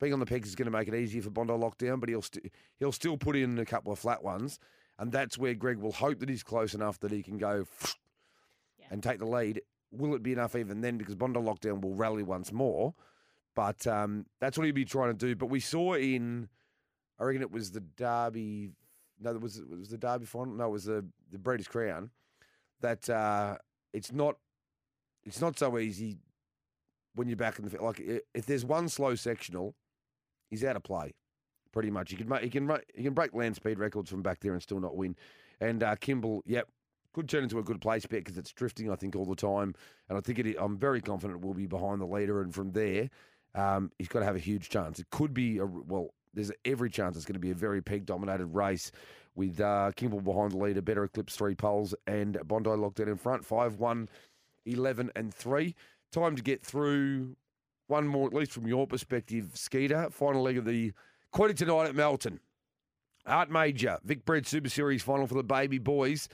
[0.00, 2.22] Being on the pegs is going to make it easier for Bondi Lockdown, but he'll
[2.22, 4.58] st- he'll still put in a couple of flat ones,
[4.98, 7.66] and that's where Greg will hope that he's close enough that he can go
[8.78, 8.86] Yeah.
[8.90, 9.62] and take the lead.
[9.90, 10.98] Will it be enough even then?
[10.98, 12.94] Because Bondi Lockdown will rally once more,
[13.54, 15.34] but um, that's what he'll be trying to do.
[15.34, 16.48] But we saw in,
[17.18, 18.70] I reckon it was the Derby.
[19.20, 20.54] No, it was it was the Derby final.
[20.54, 22.10] No, it was the the Breeders' Crown.
[22.80, 23.56] That uh,
[23.92, 24.36] it's not
[25.24, 26.18] it's not so easy
[27.14, 28.00] when you're back in the like
[28.34, 29.74] if there's one slow sectional,
[30.48, 31.14] he's out of play.
[31.72, 34.52] Pretty much, he can he can he can break land speed records from back there
[34.52, 35.16] and still not win.
[35.60, 36.68] And uh, Kimball, yep,
[37.12, 38.90] could turn into a good place bet because it's drifting.
[38.90, 39.74] I think all the time,
[40.08, 40.56] and I think it.
[40.58, 43.10] I'm very confident it will be behind the leader, and from there,
[43.54, 44.98] um, he's got to have a huge chance.
[45.00, 46.10] It could be a well.
[46.36, 48.92] There's every chance it's going to be a very peg dominated race
[49.34, 53.16] with uh, Kimball behind the leader, better eclipse three poles, and Bondi locked out in
[53.16, 54.08] front, 5 1,
[54.66, 55.74] 11 and 3.
[56.12, 57.36] Time to get through
[57.88, 60.08] one more, at least from your perspective, Skeeter.
[60.10, 60.92] Final leg of the
[61.32, 62.40] quarter tonight at Melton.
[63.26, 66.28] Art Major, Vic Bred Super Series final for the baby boys.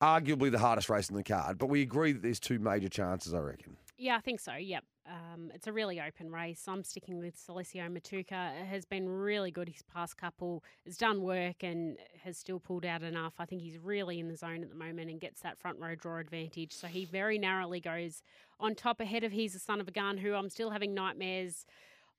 [0.00, 3.34] Arguably the hardest race in the card, but we agree that there's two major chances,
[3.34, 3.76] I reckon.
[4.02, 4.54] Yeah, I think so.
[4.54, 4.82] Yep.
[5.06, 6.64] Um, it's a really open race.
[6.66, 8.58] I'm sticking with Celesio Matuka.
[8.58, 10.64] It has been really good his past couple.
[10.86, 13.34] Has done work and has still pulled out enough.
[13.38, 15.94] I think he's really in the zone at the moment and gets that front row
[15.96, 16.72] draw advantage.
[16.72, 18.22] So he very narrowly goes
[18.58, 21.66] on top ahead of He's a Son of a Gun, who I'm still having nightmares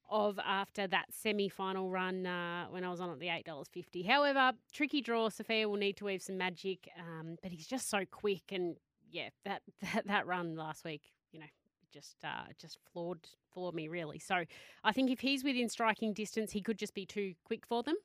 [0.08, 4.04] of after that semi-final run uh, when I was on at the eight dollars fifty.
[4.04, 5.30] However, tricky draw.
[5.30, 8.76] Sophia will need to weave some magic, um, but he's just so quick and
[9.10, 9.64] yeah, that
[9.96, 11.02] that, that run last week,
[11.32, 11.48] you know,
[11.92, 13.20] just uh, just floored
[13.54, 14.20] floored me really.
[14.20, 14.44] So
[14.84, 17.96] I think if he's within striking distance, he could just be too quick for them.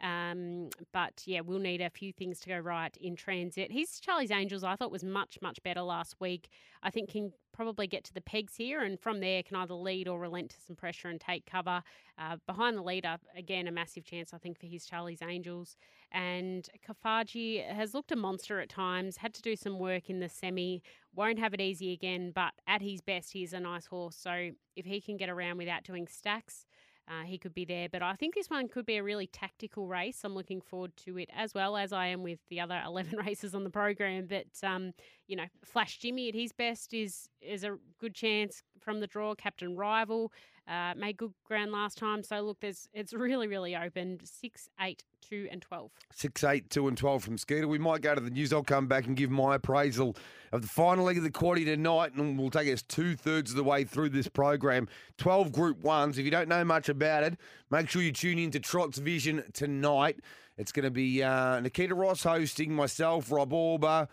[0.00, 3.72] Um, but yeah, we'll need a few things to go right in transit.
[3.72, 6.48] His Charlie's Angels, I thought was much much better last week.
[6.82, 10.06] I think can probably get to the pegs here, and from there can either lead
[10.06, 11.82] or relent to some pressure and take cover.
[12.16, 15.76] Uh, behind the leader, again a massive chance I think for his Charlie's Angels.
[16.12, 19.16] And Kafaji has looked a monster at times.
[19.16, 20.82] Had to do some work in the semi.
[21.14, 24.16] Won't have it easy again, but at his best, he's a nice horse.
[24.16, 26.66] So if he can get around without doing stacks.
[27.08, 29.86] Uh, he could be there, but I think this one could be a really tactical
[29.86, 30.20] race.
[30.24, 33.54] I'm looking forward to it as well as I am with the other 11 races
[33.54, 34.26] on the program.
[34.28, 34.92] But um,
[35.26, 39.34] you know, Flash Jimmy at his best is is a good chance from the draw.
[39.34, 40.32] Captain Rival
[40.68, 44.18] uh, made good ground last time, so look, there's it's really really open.
[44.24, 45.90] Six, eight, two, and twelve.
[46.12, 47.66] Six, eight, two, and twelve from Skeeter.
[47.66, 48.52] We might go to the news.
[48.52, 50.16] I'll come back and give my appraisal
[50.52, 53.56] of the final leg of the quaddy tonight, and we'll take us two thirds of
[53.56, 54.88] the way through this program.
[55.16, 56.18] Twelve Group Ones.
[56.18, 57.38] If you don't know much about it,
[57.70, 60.20] make sure you tune in to Trot's Vision tonight.
[60.58, 64.08] It's going to be uh, Nikkita Ross hosting, myself, Rob Orber.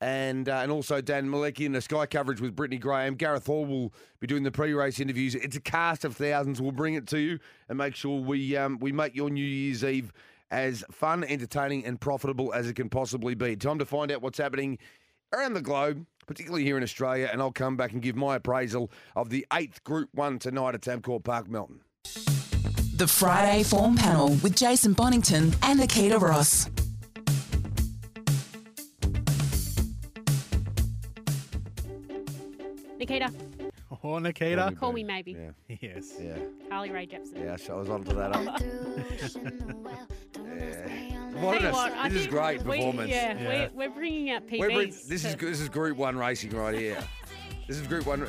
[0.00, 3.14] And uh, and also Dan Malecki and the Sky coverage with Brittany Graham.
[3.14, 5.34] Gareth Hall will be doing the pre-race interviews.
[5.34, 6.60] It's a cast of thousands.
[6.60, 7.38] We'll bring it to you
[7.68, 10.12] and make sure we um, we make your New Year's Eve
[10.50, 13.56] as fun, entertaining, and profitable as it can possibly be.
[13.56, 14.78] Time to find out what's happening
[15.32, 18.90] around the globe, particularly here in Australia, and I'll come back and give my appraisal
[19.16, 21.80] of the eighth Group One tonight at Tabcorp Park, Melton.
[22.96, 26.68] The Friday Form Panel with Jason Bonnington and Nikkita Ross.
[33.06, 33.70] Nikkita,
[34.02, 34.76] Oh, Nikkita.
[34.78, 35.32] call me maybe.
[35.68, 36.14] Yeah, Yes.
[36.20, 36.36] yeah,
[36.68, 37.38] Carly Rae Jepsen.
[37.44, 37.56] yeah.
[37.72, 38.34] I was onto that.
[38.34, 38.58] Up.
[40.34, 43.10] Tell What you what, I this is think great we- performance.
[43.10, 43.68] yeah, Yeah.
[43.74, 44.58] We're, we're bringing out PBs.
[44.60, 46.98] We're bring- this is to- this is Group One racing right here.
[47.68, 48.26] This is Group One.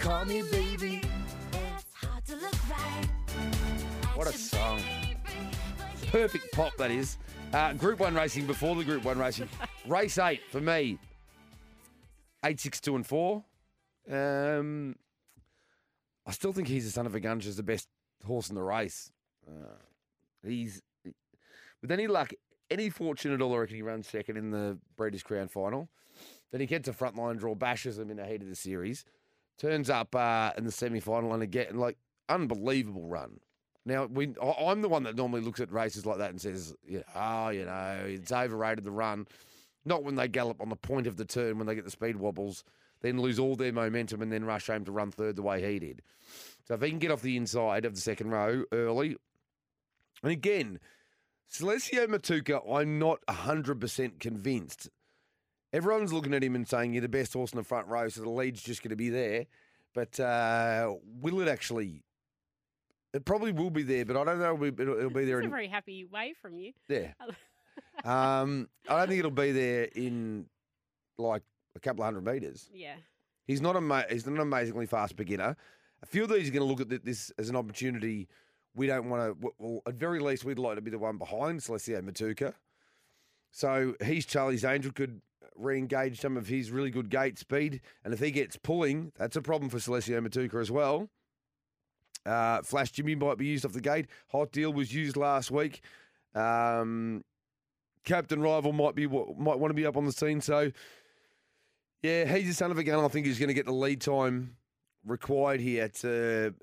[0.00, 1.02] Call me baby.
[4.14, 4.80] What a song!
[6.10, 7.18] Perfect pop that is.
[7.52, 9.48] Uh, group One racing before the Group One racing.
[9.86, 10.98] Race eight for me.
[12.46, 13.42] Eight, six, two, and four.
[14.08, 14.94] Um,
[16.24, 17.40] I still think he's the son of a gun.
[17.40, 17.88] Just the best
[18.24, 19.10] horse in the race.
[19.48, 19.74] Uh,
[20.46, 20.80] he's
[21.82, 22.32] with any luck,
[22.70, 23.52] any fortune at all.
[23.52, 25.88] I reckon he runs second in the Breeders' Crown final.
[26.52, 29.04] Then he gets a frontline draw, bashes them in the heat of the series,
[29.58, 31.96] turns up uh, in the semi final and again, like
[32.28, 33.40] unbelievable run.
[33.84, 37.02] Now, we, I'm the one that normally looks at races like that and says, yeah,
[37.14, 39.26] oh, you know, it's overrated the run.
[39.86, 42.16] Not when they gallop on the point of the turn, when they get the speed
[42.16, 42.64] wobbles,
[43.00, 45.78] then lose all their momentum and then rush home to run third the way he
[45.78, 46.02] did.
[46.64, 49.16] So if he can get off the inside of the second row early,
[50.22, 50.80] and again,
[51.50, 54.90] Celesio Matuka, I'm not 100% convinced.
[55.72, 58.22] Everyone's looking at him and saying you're the best horse in the front row, so
[58.22, 59.46] the lead's just going to be there.
[59.94, 62.02] But uh, will it actually?
[63.14, 64.54] It probably will be there, but I don't know.
[64.54, 65.36] It'll be, it'll, be there.
[65.36, 66.72] That's a very happy way from you.
[66.88, 67.12] yeah.
[68.04, 70.46] Um, I don't think it'll be there in
[71.18, 71.42] like
[71.74, 72.68] a couple of hundred metres.
[72.72, 72.94] Yeah.
[73.46, 75.56] He's not a he's not an amazingly fast beginner.
[76.02, 78.28] A few of these are going to look at this as an opportunity.
[78.74, 79.52] We don't want to.
[79.58, 82.54] Well, at very least, we'd like to be the one behind Celestio Matuka.
[83.50, 85.22] So he's Charlie's Angel could
[85.56, 89.40] re-engage some of his really good gate speed, and if he gets pulling, that's a
[89.40, 91.08] problem for Celestio Matuka as well.
[92.26, 94.06] Uh, Flash Jimmy might be used off the gate.
[94.32, 95.80] Hot Deal was used last week.
[96.34, 97.24] Um,
[98.06, 100.40] Captain Rival might be might want to be up on the scene.
[100.40, 100.72] So,
[102.02, 103.04] yeah, he's the son of a gun.
[103.04, 104.56] I think he's going to get the lead time
[105.04, 106.54] required here to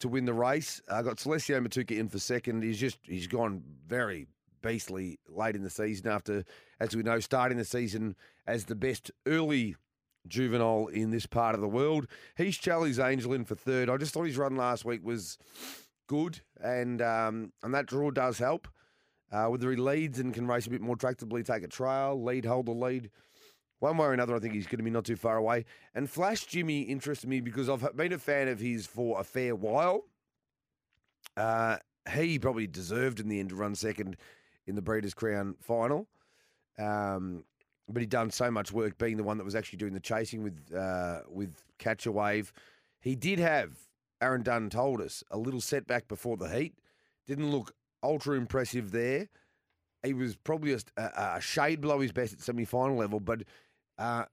[0.00, 0.82] to win the race.
[0.90, 2.62] I got Celestio Matuka in for second.
[2.64, 4.26] He's just he's gone very
[4.62, 6.44] beastly late in the season after,
[6.80, 8.16] as we know, starting the season
[8.46, 9.76] as the best early
[10.26, 12.06] juvenile in this part of the world.
[12.36, 13.88] He's Charlie's Angel in for third.
[13.88, 15.38] I just thought his run last week was
[16.06, 18.68] good, and um, and that draw does help.
[19.30, 22.44] Uh, whether he leads and can race a bit more tractably, take a trail, lead,
[22.44, 23.10] hold the lead.
[23.80, 25.64] One way or another, I think he's going to be not too far away.
[25.94, 29.54] And Flash Jimmy interested me because I've been a fan of his for a fair
[29.54, 30.04] while.
[31.36, 31.76] Uh,
[32.12, 34.16] he probably deserved in the end to run second
[34.66, 36.08] in the Breeders' Crown final.
[36.78, 37.44] Um,
[37.88, 40.42] but he'd done so much work being the one that was actually doing the chasing
[40.42, 42.52] with uh, with Catch a Wave.
[43.00, 43.72] He did have,
[44.20, 46.74] Aaron Dunn told us, a little setback before the heat.
[47.26, 49.28] Didn't look ultra impressive there.
[50.02, 53.42] He was probably a, a shade below his best at semi final level, but
[53.98, 54.24] uh,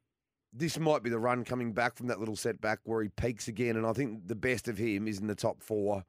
[0.53, 3.75] this might be the run coming back from that little setback where he peaks again.
[3.75, 6.03] And I think the best of him is in the top four.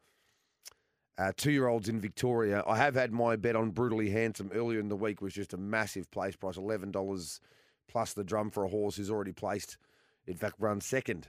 [1.18, 2.62] Uh, two year olds in Victoria.
[2.66, 5.56] I have had my bet on Brutally Handsome earlier in the week, was just a
[5.56, 7.40] massive place price $11
[7.88, 9.78] plus the drum for a horse who's already placed,
[10.26, 11.28] in fact, run second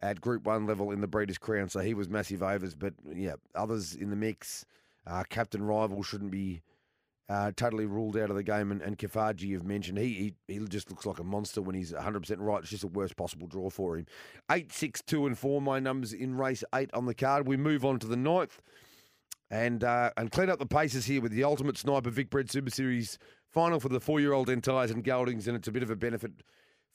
[0.00, 1.68] at Group 1 level in the Breeders' Crown.
[1.68, 2.74] So he was massive overs.
[2.74, 4.66] But yeah, others in the mix.
[5.06, 6.62] Uh, Captain Rival shouldn't be
[7.28, 8.70] uh, totally ruled out of the game.
[8.70, 11.92] And, and Kafaji, you've mentioned, he, he he just looks like a monster when he's
[11.92, 12.60] 100% right.
[12.60, 14.06] It's just the worst possible draw for him.
[14.50, 17.46] 8, 6, 2, and 4, my numbers in race 8 on the card.
[17.46, 18.60] We move on to the ninth
[19.50, 22.70] and uh, and clean up the paces here with the Ultimate Sniper Vic Bred Super
[22.70, 23.18] Series
[23.50, 26.32] final for the four-year-old Entires and Geldings, and it's a bit of a benefit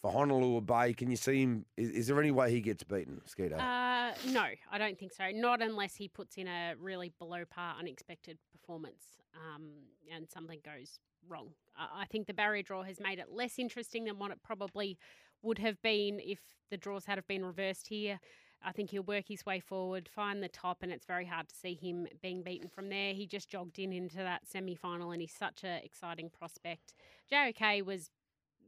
[0.02, 0.94] for Honolulu Bay.
[0.94, 1.66] Can you see him?
[1.78, 3.60] Is, is there any way he gets beaten, Skeeter?
[3.60, 5.30] Uh, no, I don't think so.
[5.34, 9.04] Not unless he puts in a really below par, unexpected performance,
[9.36, 9.70] um,
[10.14, 11.50] and something goes wrong.
[11.78, 14.98] I I think the barrier draw has made it less interesting than what it probably
[15.42, 16.40] would have been if
[16.70, 18.20] the draws had have been reversed here.
[18.62, 21.56] I think he'll work his way forward, find the top, and it's very hard to
[21.56, 23.14] see him being beaten from there.
[23.14, 26.94] He just jogged in into that semi final, and he's such an exciting prospect.
[27.32, 28.10] JOK was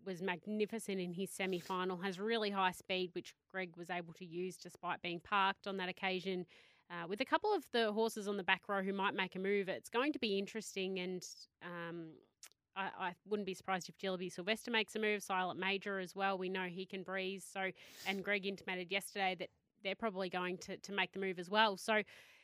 [0.06, 4.26] was magnificent in his semi final, has really high speed, which Greg was able to
[4.26, 6.46] use despite being parked on that occasion.
[6.90, 9.40] Uh, with a couple of the horses on the back row who might make a
[9.40, 11.00] move, it's going to be interesting.
[11.00, 11.26] And
[11.64, 12.08] um,
[12.76, 15.24] I, I wouldn't be surprised if Jillaby Sylvester makes a move.
[15.24, 16.38] Silent Major as well.
[16.38, 17.46] We know he can breeze.
[17.52, 17.72] So,
[18.08, 19.50] and Greg intimated yesterday that
[19.84, 21.78] they're probably going to, to make the move as well.
[21.78, 22.02] So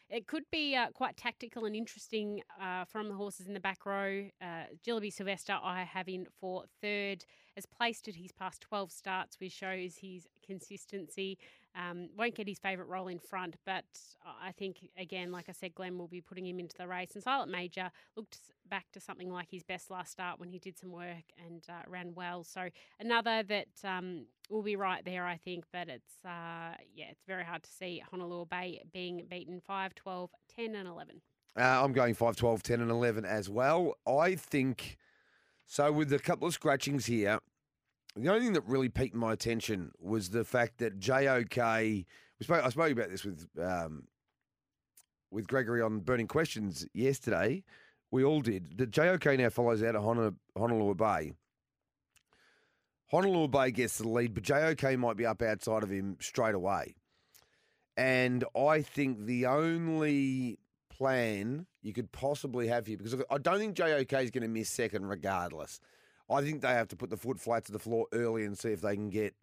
[0.10, 3.86] it could be uh, quite tactical and interesting uh, from the horses in the back
[3.86, 4.26] row.
[4.42, 9.40] Uh, Jillaby Sylvester, I have in for third, has placed at his past 12 starts,
[9.40, 11.38] which shows his consistency.
[11.76, 13.86] Um, won't get his favourite role in front, but
[14.42, 17.12] I think, again, like I said, Glenn will be putting him into the race.
[17.14, 18.38] And Silent Major looked
[18.70, 21.84] back to something like his best last start when he did some work and uh,
[21.88, 22.44] ran well.
[22.44, 25.66] So another that um, will be right there, I think.
[25.72, 30.30] But it's, uh, yeah, it's very hard to see Honolulu Bay being beaten 5, 12,
[30.56, 31.22] 10, and 11.
[31.58, 33.96] Uh, I'm going 5, 12, 10, and 11 as well.
[34.08, 34.98] I think
[35.66, 35.92] so.
[35.92, 37.40] With a couple of scratchings here,
[38.18, 42.06] the only thing that really piqued my attention was the fact that JOK.
[42.40, 44.04] We spoke, I spoke about this with um,
[45.32, 47.64] with Gregory on Burning Questions yesterday.
[48.12, 48.78] We all did.
[48.78, 50.04] The JOK now follows out of
[50.56, 51.34] Honolulu, Bay.
[53.12, 56.96] Honolulu Bay gets the lead, but JOK might be up outside of him straight away.
[57.98, 60.60] And I think the only
[60.90, 64.70] plan you could possibly have here, because I don't think JOK is going to miss
[64.70, 65.80] second regardless.
[66.30, 68.70] I think they have to put the foot flat to the floor early and see
[68.70, 69.34] if they can get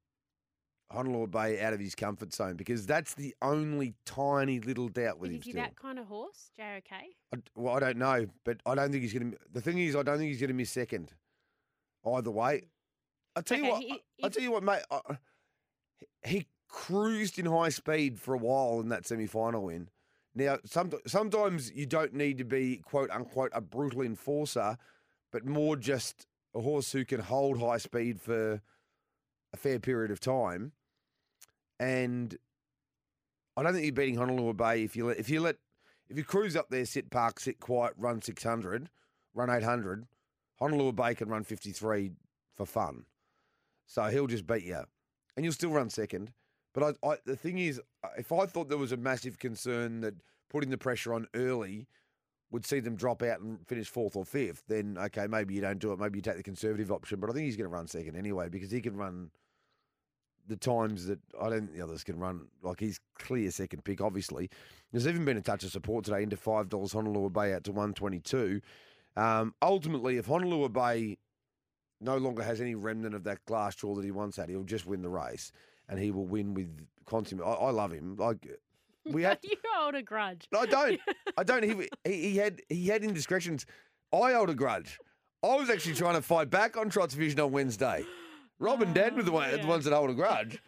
[0.90, 5.30] Honolulu Bay out of his comfort zone because that's the only tiny little doubt with
[5.30, 5.62] Is him he still.
[5.62, 6.92] that kind of horse, JOK?
[7.32, 9.38] I, well, I don't know, but I don't think he's going to.
[9.52, 11.12] The thing is, I don't think he's going to miss second.
[12.06, 12.64] Either way,
[13.34, 13.82] I tell you what.
[13.82, 14.82] he- I if- tell you what, mate.
[14.90, 15.00] I,
[16.26, 19.88] he cruised in high speed for a while in that semi-final win.
[20.34, 24.76] Now, some, sometimes you don't need to be quote unquote a brutal enforcer,
[25.32, 28.62] but more just a horse who can hold high speed for
[29.52, 30.72] a fair period of time.
[31.80, 32.36] And
[33.56, 35.56] I don't think you're beating Honolulu Bay if you let if you let
[36.08, 38.90] if you cruise up there, sit park, sit quiet, run six hundred,
[39.34, 40.06] run eight hundred.
[40.60, 42.12] Honolulu Bay can run fifty three
[42.56, 43.06] for fun.
[43.86, 44.82] So he'll just beat you,
[45.36, 46.32] and you'll still run second.
[46.72, 47.80] But I, I, the thing is,
[48.16, 50.14] if I thought there was a massive concern that
[50.50, 51.86] putting the pressure on early
[52.54, 55.80] would see them drop out and finish fourth or fifth, then okay, maybe you don't
[55.80, 55.98] do it.
[55.98, 57.18] Maybe you take the conservative option.
[57.18, 59.32] But I think he's going to run second anyway because he can run
[60.46, 62.46] the times that I don't think the others can run.
[62.62, 64.50] Like he's clear second pick, obviously.
[64.92, 67.72] There's even been a touch of support today into five dollars Honolulu Bay out to
[67.72, 68.60] one twenty two.
[69.16, 71.18] Um, ultimately, if Honolulu Bay
[72.00, 74.86] no longer has any remnant of that glass jaw that he once had, he'll just
[74.86, 75.50] win the race
[75.88, 77.46] and he will win with consummate.
[77.46, 78.14] I, I love him.
[78.14, 78.46] Like
[79.12, 80.46] we had, you hold a grudge.
[80.56, 81.00] I don't.
[81.36, 81.62] I don't.
[81.62, 83.66] He, he he had he had indiscretions.
[84.12, 84.98] I hold a grudge.
[85.42, 88.04] I was actually trying to fight back on Trot's Vision on Wednesday.
[88.58, 90.58] Rob and Dad were the, one, the ones that hold a grudge.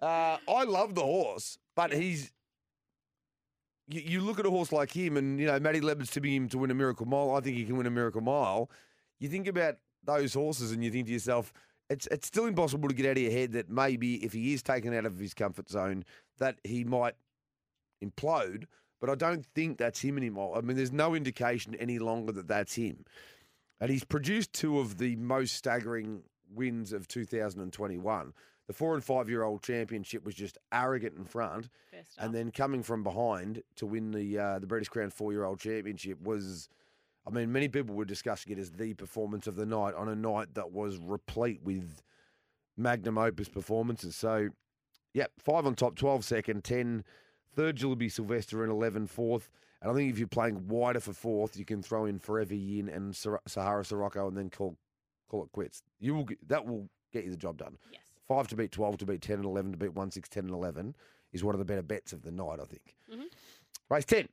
[0.00, 2.32] Uh, I love the horse, but he's.
[3.88, 6.48] You, you look at a horse like him, and you know Matty Lebb's tipping him
[6.50, 7.32] to win a Miracle Mile.
[7.32, 8.70] I think he can win a Miracle Mile.
[9.18, 11.52] You think about those horses, and you think to yourself,
[11.90, 14.62] it's it's still impossible to get out of your head that maybe if he is
[14.62, 16.04] taken out of his comfort zone,
[16.38, 17.14] that he might
[18.02, 18.64] implode.
[19.00, 20.58] But I don't think that's him anymore.
[20.58, 23.04] I mean, there's no indication any longer that that's him.
[23.80, 26.22] And he's produced two of the most staggering
[26.52, 28.32] wins of 2021.
[28.66, 31.70] The four and five year old championship was just arrogant in front,
[32.18, 35.58] and then coming from behind to win the uh, the Breeders' Crown four year old
[35.60, 36.68] championship was.
[37.26, 40.14] I mean, many people were discussing it as the performance of the night on a
[40.14, 42.00] night that was replete with
[42.74, 44.16] magnum opus performances.
[44.16, 44.48] So,
[45.12, 47.04] yeah, five on top, 12 second, 10
[47.58, 49.50] third, will be Sylvester, and 11 fourth.
[49.82, 52.88] And I think if you're playing wider for fourth, you can throw in Forever Yin
[52.88, 54.76] and Sahara Sirocco and then call
[55.28, 55.82] call it quits.
[56.00, 57.76] You will get, That will get you the job done.
[57.92, 58.02] yes.
[58.26, 60.52] Five to beat 12 to beat 10 and 11 to beat 1, 6, 10 and
[60.54, 60.94] 11
[61.32, 62.94] is one of the better bets of the night, I think.
[63.12, 63.24] Mhm.
[63.90, 64.28] Race 10.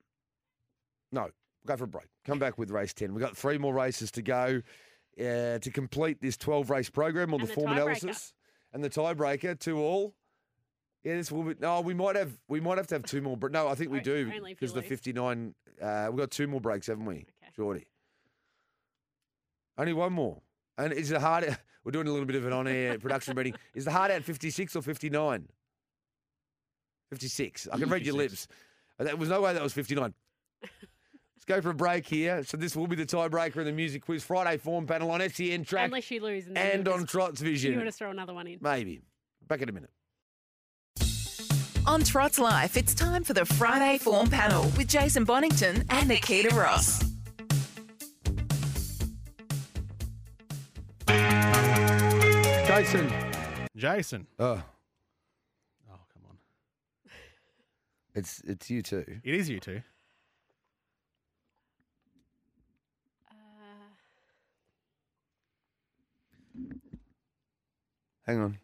[1.11, 1.29] No,
[1.65, 2.07] go for a break.
[2.25, 3.13] Come back with race 10.
[3.13, 4.61] We've got three more races to go
[5.19, 8.33] uh, to complete this 12 race program on the the form analysis
[8.73, 10.13] and the tiebreaker to all.
[11.05, 11.53] Yeah, this will be.
[11.59, 12.31] No, we might have.
[12.47, 13.37] We might have to have two more.
[13.37, 14.89] But no, I think we do only if because the lose.
[14.89, 15.53] fifty-nine.
[15.81, 17.27] Uh, we've got two more breaks, haven't we, Okay.
[17.55, 17.85] Geordie?
[19.77, 20.41] Only one more.
[20.77, 21.45] And is the hard?
[21.83, 23.53] We're doing a little bit of an on-air production meeting.
[23.75, 25.47] Is the hard out fifty-six or fifty-nine?
[27.11, 27.67] Fifty-six.
[27.71, 28.47] I can read your lips.
[28.99, 30.13] Uh, There was no way that was fifty-nine.
[30.63, 32.43] Let's go for a break here.
[32.43, 35.63] So this will be the tiebreaker in the music quiz Friday form panel on SEN
[35.65, 37.75] track Unless you lose and, then and you on just, Trot's you Vision.
[37.75, 38.57] want to throw another one in.
[38.59, 39.01] Maybe.
[39.47, 39.91] Back in a minute.
[41.87, 46.51] On Trot's Life, it's time for the Friday Form Panel with Jason Bonnington and Nikkita
[46.53, 47.03] Ross.
[52.67, 53.11] Jason.
[53.75, 54.27] Jason.
[54.39, 54.61] Oh,
[55.89, 56.37] Oh, come on.
[58.13, 59.05] it's it's you too.
[59.23, 59.81] It is you two.
[63.29, 63.33] Uh,
[68.25, 68.57] Hang on.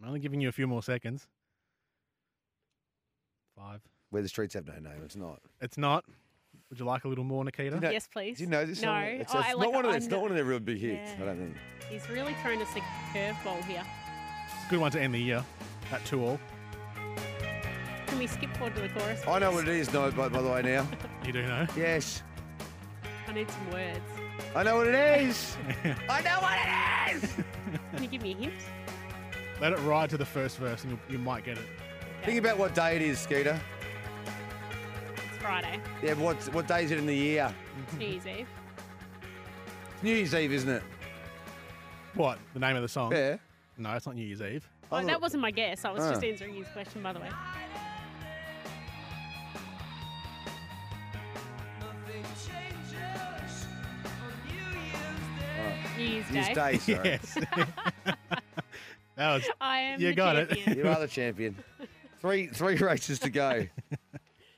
[0.00, 1.26] I'm only giving you a few more seconds.
[3.64, 3.80] Five.
[4.10, 5.00] Where the streets have no name.
[5.04, 5.40] It's not.
[5.60, 6.04] It's not.
[6.70, 7.80] Would you like a little more, Nikkita?
[7.80, 8.38] No, yes, please.
[8.38, 9.02] Do you know this No, song?
[9.04, 10.36] It's, oh, it's I not like- one of the, I it's know- not one of
[10.36, 11.12] their real big hits.
[11.20, 11.56] I don't think.
[11.90, 12.80] He's really thrown us a
[13.16, 13.82] curveball here.
[14.70, 15.44] Good one to end the year.
[15.92, 16.40] At two all.
[18.06, 19.22] Can we skip forward to the chorus?
[19.26, 19.92] I know what it is.
[19.92, 20.86] No, by, by the way, now.
[21.24, 21.66] You do know.
[21.76, 22.22] Yes,
[23.26, 24.00] I need some words.
[24.54, 25.56] I know what it is.
[26.08, 27.32] I know what it is.
[27.94, 28.54] Can you give me a hint?
[29.60, 31.64] Let it ride to the first verse and you, you might get it.
[32.24, 33.60] Think about what day it is, Skeeter.
[35.16, 35.78] It's Friday.
[36.02, 37.52] Yeah, but what what day is it in the year?
[37.86, 38.48] It's New Year's Eve.
[39.92, 40.82] It's New Year's Eve, isn't it?
[42.14, 42.38] What?
[42.54, 43.12] The name of the song?
[43.12, 43.36] Yeah.
[43.76, 44.68] No, it's not New Year's Eve.
[44.90, 45.84] Oh, that wasn't my guess.
[45.84, 46.26] I was just Ah.
[46.26, 47.30] answering his question, by the way.
[55.96, 56.54] New Year's New Year's Day.
[56.54, 57.08] Day, sorry.
[57.08, 57.34] Yes.
[59.16, 59.44] that was.
[59.60, 60.48] I am You the got it.
[60.50, 60.78] champion.
[60.78, 61.56] You are the champion.
[62.24, 63.66] Three three races to go.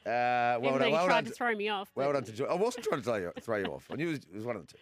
[0.06, 0.86] Uh, well Even done.
[0.88, 1.24] you Well tried done.
[1.24, 1.90] to throw me off.
[1.96, 3.88] Well but- done to Jo- I wasn't trying to throw you, throw you off.
[3.90, 4.78] I knew it was, it was one of the two.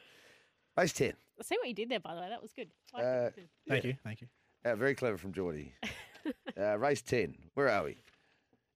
[0.77, 1.15] Race 10.
[1.41, 2.29] I see what you did there, by the way.
[2.29, 2.69] That was good.
[2.95, 3.49] Uh, it.
[3.67, 3.95] Thank you.
[4.05, 4.27] Thank you.
[4.67, 5.73] Uh, very clever from Geordie.
[6.61, 7.35] uh, race 10.
[7.55, 7.97] Where are we?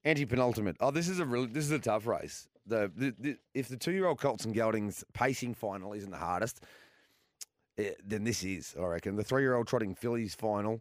[0.05, 0.79] Anti penultimate.
[0.81, 2.49] Oh, this is a really, this is a tough race.
[2.67, 6.17] The, the, the if the two year old Colts and Geldings pacing final isn't the
[6.17, 6.63] hardest,
[7.77, 8.75] eh, then this is.
[8.81, 10.81] I reckon the three year old trotting fillies final.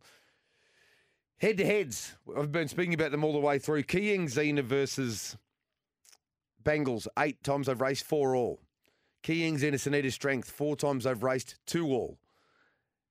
[1.39, 2.15] Head to heads.
[2.35, 3.83] I've been speaking about them all the way through.
[3.83, 5.37] Keayang Zena versus
[6.63, 7.07] Bengals.
[7.19, 8.59] Eight times they've raced, four all.
[9.23, 10.49] Keayang Zena Sunita Strength.
[10.49, 12.17] Four times they've raced, two all.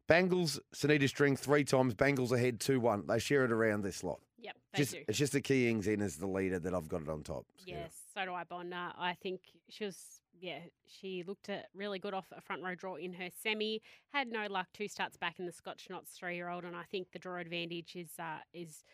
[0.08, 1.94] Bengals, Sunita Strength three times.
[1.94, 3.06] Bengals ahead 2 1.
[3.06, 4.20] They share it around this lot.
[4.38, 5.02] Yep, they Just, do.
[5.08, 7.44] it's just the Keying in as the leader that I've got it on top.
[7.64, 8.72] Yes, so do I, Bon.
[8.72, 9.96] Uh, I think she was
[10.40, 13.80] yeah, she looked really good off a front row draw in her semi.
[14.12, 14.68] Had no luck.
[14.72, 17.38] Two starts back in the Scotch Knots three year old, and I think the draw
[17.38, 18.84] advantage is uh, is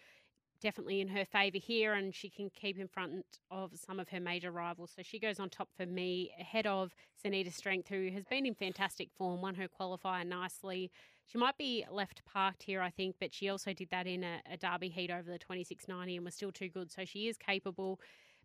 [0.61, 4.20] definitely in her favour here, and she can keep in front of some of her
[4.20, 4.93] major rivals.
[4.95, 8.55] So she goes on top for me, ahead of Sanita Strength, who has been in
[8.55, 10.90] fantastic form, won her qualifier nicely.
[11.26, 14.40] She might be left parked here, I think, but she also did that in a,
[14.51, 16.93] a Derby heat over the 2690 and was still too good.
[16.93, 17.99] So she is capable.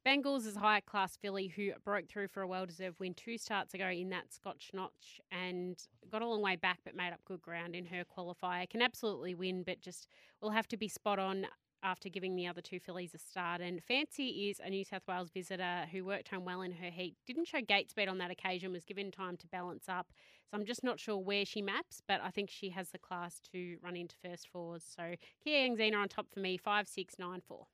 [0.07, 3.37] Bengals is a high class filly who broke through for a well deserved win two
[3.37, 5.77] starts ago in that Scotch Notch and
[6.09, 8.69] got a long way back but made up good ground in her qualifier.
[8.69, 10.07] Can absolutely win, but just
[10.41, 11.45] will have to be spot on
[11.87, 13.61] after giving the other two fillies a start.
[13.61, 17.15] And Fancy is a New South Wales visitor who worked home well in her heat.
[17.25, 20.07] Didn't show gate speed on that occasion, was given time to balance up.
[20.49, 23.39] So I'm just not sure where she maps, but I think she has the class
[23.53, 24.83] to run into first fours.
[24.95, 25.15] So
[25.45, 27.67] Keayang Zena on top for me, five, six, nine, four.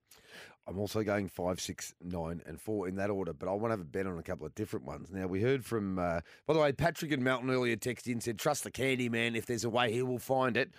[0.68, 3.72] I'm also going five, six, nine, and four in that order, but I want to
[3.72, 5.10] have a bet on a couple of different ones.
[5.12, 8.38] Now, we heard from, uh, by the way, Patrick and Melton earlier texted in said,
[8.38, 9.36] trust the candy man.
[9.36, 10.72] If there's a way, he will find it.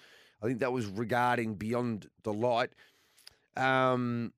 [0.42, 2.70] I think that was regarding Beyond Delight.
[3.56, 4.32] Um,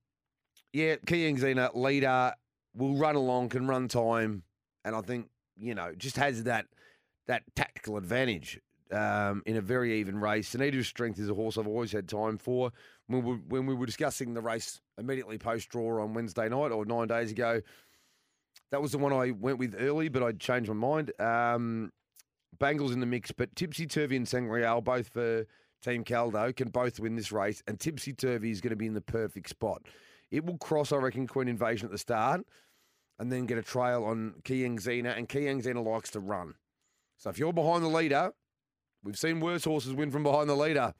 [0.72, 2.34] yeah, Keayang Zena, leader,
[2.74, 4.42] will run along, can run time,
[4.84, 6.66] and I think, you know, just has that
[7.26, 8.60] that tactical advantage
[8.92, 10.54] um, in a very even race.
[10.54, 12.72] Anita's strength is a horse I've always had time for.
[13.08, 16.84] When we, when we were discussing the race immediately post draw on Wednesday night or
[16.84, 17.60] nine days ago,
[18.70, 21.12] that was the one I went with early, but I changed my mind.
[21.20, 21.92] Um,
[22.58, 25.46] Bangles in the mix, but Tipsy Turvy and Sangreal, both for
[25.86, 28.94] Team Caldo, can both win this race, and Tipsy Turvy is going to be in
[28.94, 29.82] the perfect spot.
[30.32, 32.44] It will cross, I reckon, Queen Invasion at the start,
[33.20, 36.54] and then get a trail on Keayang Zena, and Keayang Zena likes to run.
[37.18, 38.32] So if you're behind the leader,
[39.04, 40.92] we've seen worse horses win from behind the leader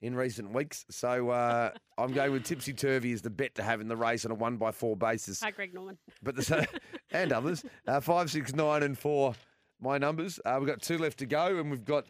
[0.00, 0.86] in recent weeks.
[0.90, 4.24] So uh, I'm going with Tipsy Turvy as the bet to have in the race
[4.24, 5.42] on a one by four basis.
[5.42, 5.98] Hi, Greg Norman.
[6.22, 6.66] But the
[7.10, 9.34] and others uh, five, six, nine, and four.
[9.78, 10.40] My numbers.
[10.42, 12.06] Uh, we've got two left to go, and we've got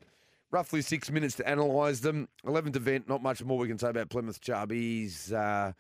[0.51, 2.29] roughly six minutes to analyse them.
[2.45, 3.09] Eleventh event.
[3.09, 4.71] Not much more we can say about Plymouth Chubb.
[4.71, 5.33] He's.
[5.33, 5.73] Uh,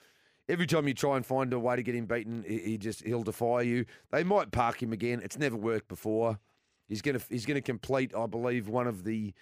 [0.48, 3.24] Every time you try and find a way to get him beaten, he just he'll
[3.24, 3.84] defy you.
[4.12, 5.20] They might park him again.
[5.24, 6.38] It's never worked before.
[6.88, 9.34] He's gonna he's gonna complete, I believe, one of the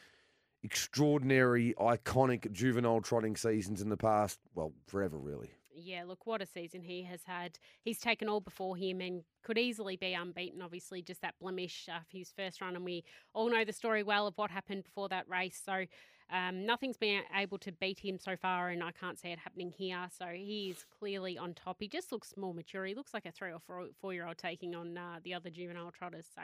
[0.63, 4.39] extraordinary, iconic juvenile trotting seasons in the past.
[4.55, 5.51] Well, forever, really.
[5.77, 7.59] Yeah, look, what a season he has had.
[7.83, 10.63] He's taken all before him and could easily be unbeaten.
[10.63, 13.05] Obviously, just that blemish of his first run, and we
[13.35, 15.61] all know the story well of what happened before that race.
[15.65, 15.87] So,
[16.31, 19.73] um, nothing's been able to beat him so far, and I can't see it happening
[19.77, 20.07] here.
[20.17, 21.77] So he is clearly on top.
[21.81, 22.85] He just looks more mature.
[22.87, 25.51] He looks like a three or four, four year old taking on uh, the other
[25.51, 26.27] juvenile trotters.
[26.35, 26.43] So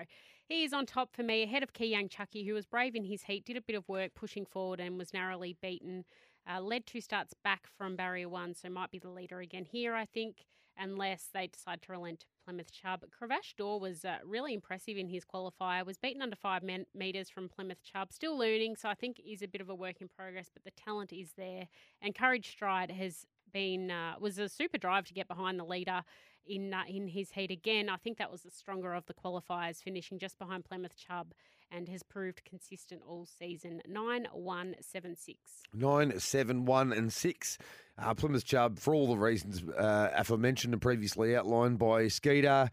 [0.48, 3.22] he is on top for me, ahead of Keayang Chucky, who was brave in his
[3.22, 6.04] heat, did a bit of work pushing forward, and was narrowly beaten.
[6.48, 9.94] Uh, led two starts back from barrier one, so might be the leader again here,
[9.94, 10.46] I think,
[10.78, 13.04] unless they decide to relent Plymouth Chubb.
[13.10, 17.28] Cravash Door was uh, really impressive in his qualifier, was beaten under five men- metres
[17.28, 20.08] from Plymouth Chubb, still learning, so I think is a bit of a work in
[20.08, 21.68] progress, but the talent is there.
[22.00, 26.02] And Courage Stride has been, uh, was a super drive to get behind the leader
[26.46, 27.88] in uh, in his heat again.
[27.88, 31.32] I think that was the stronger of the qualifiers, finishing just behind Plymouth Chubb,
[31.70, 33.82] and has proved consistent all season.
[33.88, 35.38] Nine one seven six.
[35.72, 37.58] Nine, seven, one, and six.
[37.98, 42.70] Uh, Plymouth Chubb, for all the reasons uh, aforementioned and previously outlined by Skeeter,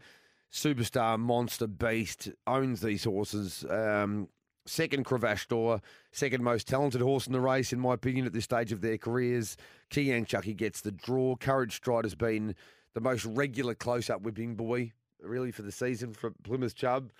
[0.50, 3.64] superstar, monster, beast, owns these horses.
[3.68, 4.28] Um,
[4.64, 5.82] second, Cravash Door,
[6.12, 8.96] second most talented horse in the race, in my opinion, at this stage of their
[8.96, 9.56] careers.
[9.90, 11.36] Keayang Chucky gets the draw.
[11.36, 12.54] Courage Stride has been
[12.94, 17.12] the most regular close up whipping boy, really, for the season for Plymouth Chubb.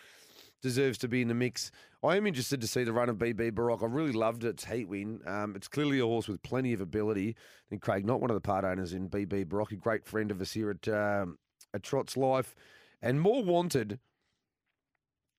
[0.61, 1.71] Deserves to be in the mix.
[2.03, 3.83] I am interested to see the run of BB Baroque.
[3.83, 5.21] I really loved its heat win.
[5.25, 7.37] Um, it's clearly a horse with plenty of ability.
[7.71, 10.41] And Craig, not one of the part owners in BB Baroque, a great friend of
[10.41, 11.39] us here at um,
[11.73, 12.55] at Trot's Life,
[13.01, 14.01] and more wanted.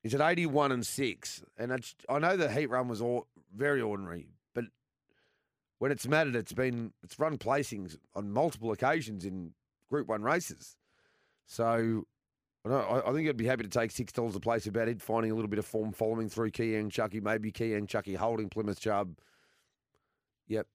[0.01, 3.27] Is at eighty one and six, and it's, I know the heat run was all,
[3.53, 4.63] very ordinary, but
[5.79, 9.51] when it's mattered, it's been it's run placings on multiple occasions in
[9.89, 10.77] Group One races.
[11.45, 12.05] So
[12.75, 15.31] I, I, think I'd be happy to take six dollars a place about it, finding
[15.31, 19.17] a little bit of form following through Keayang Chucky, maybe Keayang Chucky holding Plymouth Chubb.
[20.47, 20.67] Yep,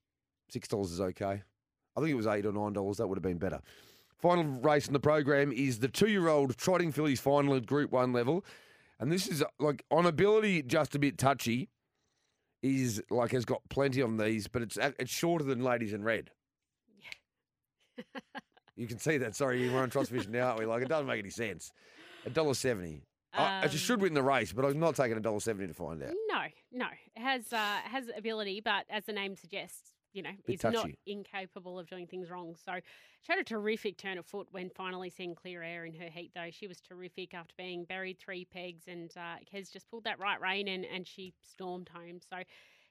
[0.49, 1.43] six dollars is okay.
[1.97, 2.97] I think it was eight or nine dollars.
[2.99, 3.61] That would have been better.
[4.17, 8.45] Final race in the program is the two-year-old trotting fillies final at Group One level,
[8.99, 11.69] and this is like on ability just a bit touchy.
[12.63, 16.31] Is like has got plenty on these, but it's it's shorter than Ladies in Red.
[18.77, 19.35] You can see that.
[19.37, 20.67] Sorry, we're on Trots Vision now, aren't we?
[20.67, 21.71] Like, it doesn't make any sense.
[22.27, 23.03] A dollar seventy.
[23.33, 25.75] I it Um, should win the race, but I'm not taking a dollar seventy to
[25.75, 26.13] find out.
[26.29, 30.55] No, no, it has uh, has ability, but as the name suggests, you know, Bit
[30.55, 30.99] is not touchy.
[31.07, 32.55] incapable of doing things wrong.
[32.65, 32.73] So
[33.23, 36.31] she had a terrific turn of foot when finally seeing clear air in her heat,
[36.35, 36.51] though.
[36.51, 40.41] She was terrific after being buried three pegs, and uh, Kez just pulled that right
[40.41, 42.21] rein and, and she stormed home.
[42.29, 42.37] So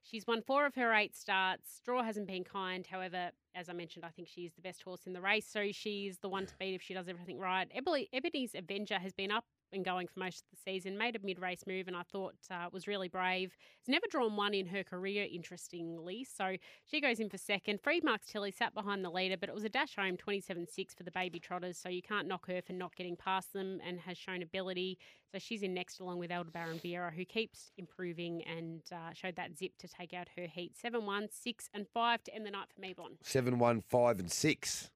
[0.04, 1.82] she's won four of her eight starts.
[1.84, 2.86] Draw hasn't been kind.
[2.86, 6.20] However, as I mentioned, I think she's the best horse in the race, so she's
[6.20, 7.68] the one to beat if she does everything right.
[7.74, 11.20] Ebony, Ebony's Avenger has been up and going for most of the season, made a
[11.24, 13.56] mid race move, and I thought uh, was really brave.
[13.82, 16.26] Has never drawn one in her career, interestingly.
[16.26, 16.56] So
[16.86, 17.82] she goes in for second.
[17.82, 20.94] Freed Marks Tilly sat behind the leader, but it was a dash home 27 6
[20.94, 24.00] for the baby trotters, so you can't knock her for not getting past them and
[24.00, 24.98] has shown ability.
[25.32, 29.58] So she's in next along with Aldebaran Vieira, who keeps improving and uh, showed that
[29.58, 30.78] zip to take out her heat.
[30.80, 33.18] 7 1, 6 and 5 to end the night for Mebon.
[33.22, 34.92] seven, one, five, and six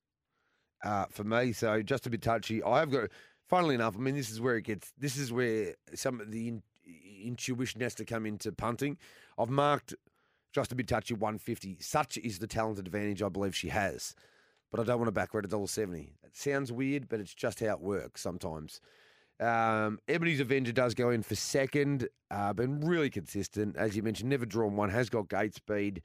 [0.83, 1.53] uh, for me.
[1.53, 2.61] So just a bit touchy.
[2.63, 3.09] I have got.
[3.47, 4.91] Funnily enough, I mean, this is where it gets.
[4.97, 6.63] This is where some of the in,
[7.23, 8.97] intuition has to come into punting.
[9.37, 9.95] I've marked
[10.53, 11.77] just a bit touchy 150.
[11.79, 14.15] Such is the talent advantage I believe she has,
[14.71, 16.13] but I don't want to back her at a dollar seventy.
[16.23, 18.81] It sounds weird, but it's just how it works sometimes.
[19.39, 22.09] Um, Ebony's Avenger does go in for second.
[22.31, 24.29] Uh, been really consistent, as you mentioned.
[24.29, 24.89] Never drawn one.
[24.89, 26.01] Has got gate speed.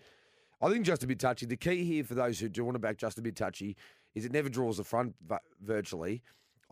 [0.60, 1.46] I think just a bit touchy.
[1.46, 3.76] The key here for those who do want to back just a bit touchy
[4.14, 6.22] is it never draws the front vi- virtually.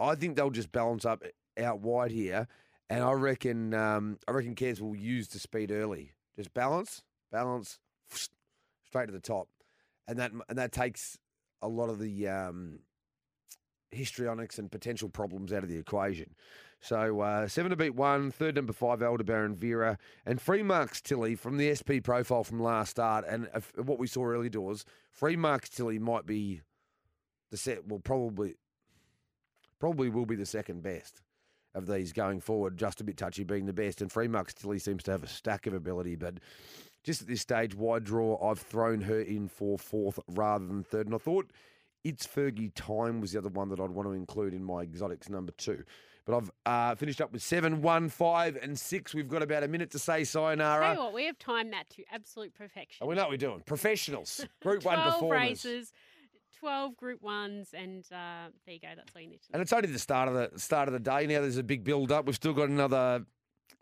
[0.00, 1.22] I think they'll just balance up
[1.58, 2.48] out wide here,
[2.88, 6.12] and I reckon um, I reckon Cairns will use the speed early.
[6.36, 7.78] Just balance, balance,
[8.86, 9.48] straight to the top,
[10.08, 11.18] and that and that takes
[11.62, 12.80] a lot of the um,
[13.90, 16.34] histrionics and potential problems out of the equation.
[16.80, 21.34] So uh, seven to beat one, third number five, Aldebaran Vera, and Free Marks Tilly
[21.34, 24.84] from the SP profile from last start, and if, what we saw early doors.
[25.10, 26.62] Free Marks Tilly might be
[27.50, 27.86] the set.
[27.86, 28.54] Well, probably,
[29.80, 31.22] probably will be the second best
[31.74, 32.76] of these going forward.
[32.76, 35.28] Just a bit touchy being the best, and Free still Tilly seems to have a
[35.28, 36.34] stack of ability, but.
[37.02, 41.06] Just at this stage, wide draw, I've thrown her in for fourth rather than third.
[41.06, 41.50] And I thought
[42.04, 45.28] it's Fergie Time was the other one that I'd want to include in my exotics
[45.28, 45.84] number two.
[46.26, 49.14] But I've uh, finished up with seven, one, five, and six.
[49.14, 50.84] We've got about a minute to say sayonara.
[50.84, 53.04] Tell you what, we have timed that to absolute perfection.
[53.04, 53.62] Oh, we know what we're doing.
[53.64, 54.44] Professionals.
[54.62, 55.40] Group one 12 performers.
[55.40, 55.92] races,
[56.60, 58.88] 12 group ones, and uh, there you go.
[58.94, 59.54] That's all you need to know.
[59.54, 61.26] And it's only the start of the start of the day.
[61.26, 62.26] Now there's a big build up.
[62.26, 63.24] We've still got another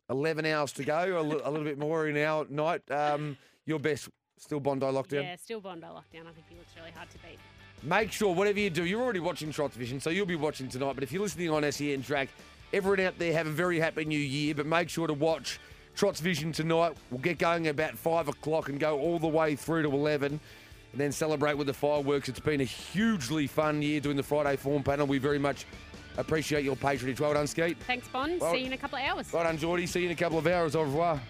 [0.09, 1.21] eleven hours to go.
[1.21, 2.89] A, little bit more in our night.
[2.91, 4.09] Um, your best
[4.39, 5.25] still Bondi lockdown.
[5.25, 6.27] Yeah, still Bondi lockdown.
[6.29, 7.39] I think he looks really hard to beat.
[7.83, 10.95] Make sure whatever you do, you're already watching Trots Vision, so you'll be watching tonight.
[10.95, 12.29] But if you're listening on SEN Track,
[12.73, 14.55] everyone out there have a very happy new year.
[14.55, 15.61] But make sure to watch
[15.95, 16.97] Trots Vision tonight.
[17.11, 20.41] We'll get going about five o'clock and go all the way through to eleven.
[20.93, 22.29] And then celebrate with the fireworks.
[22.29, 25.07] It's been a hugely fun year doing the Friday form panel.
[25.07, 25.67] We very much
[26.17, 27.21] appreciate your patronage.
[27.21, 27.77] Well done, Skeet.
[27.87, 28.41] Thanks, Bond.
[28.41, 29.33] Well- See you in a couple of hours.
[29.33, 29.87] Well done, Geordie.
[29.87, 30.75] See you in a couple of hours.
[30.75, 31.21] Au revoir.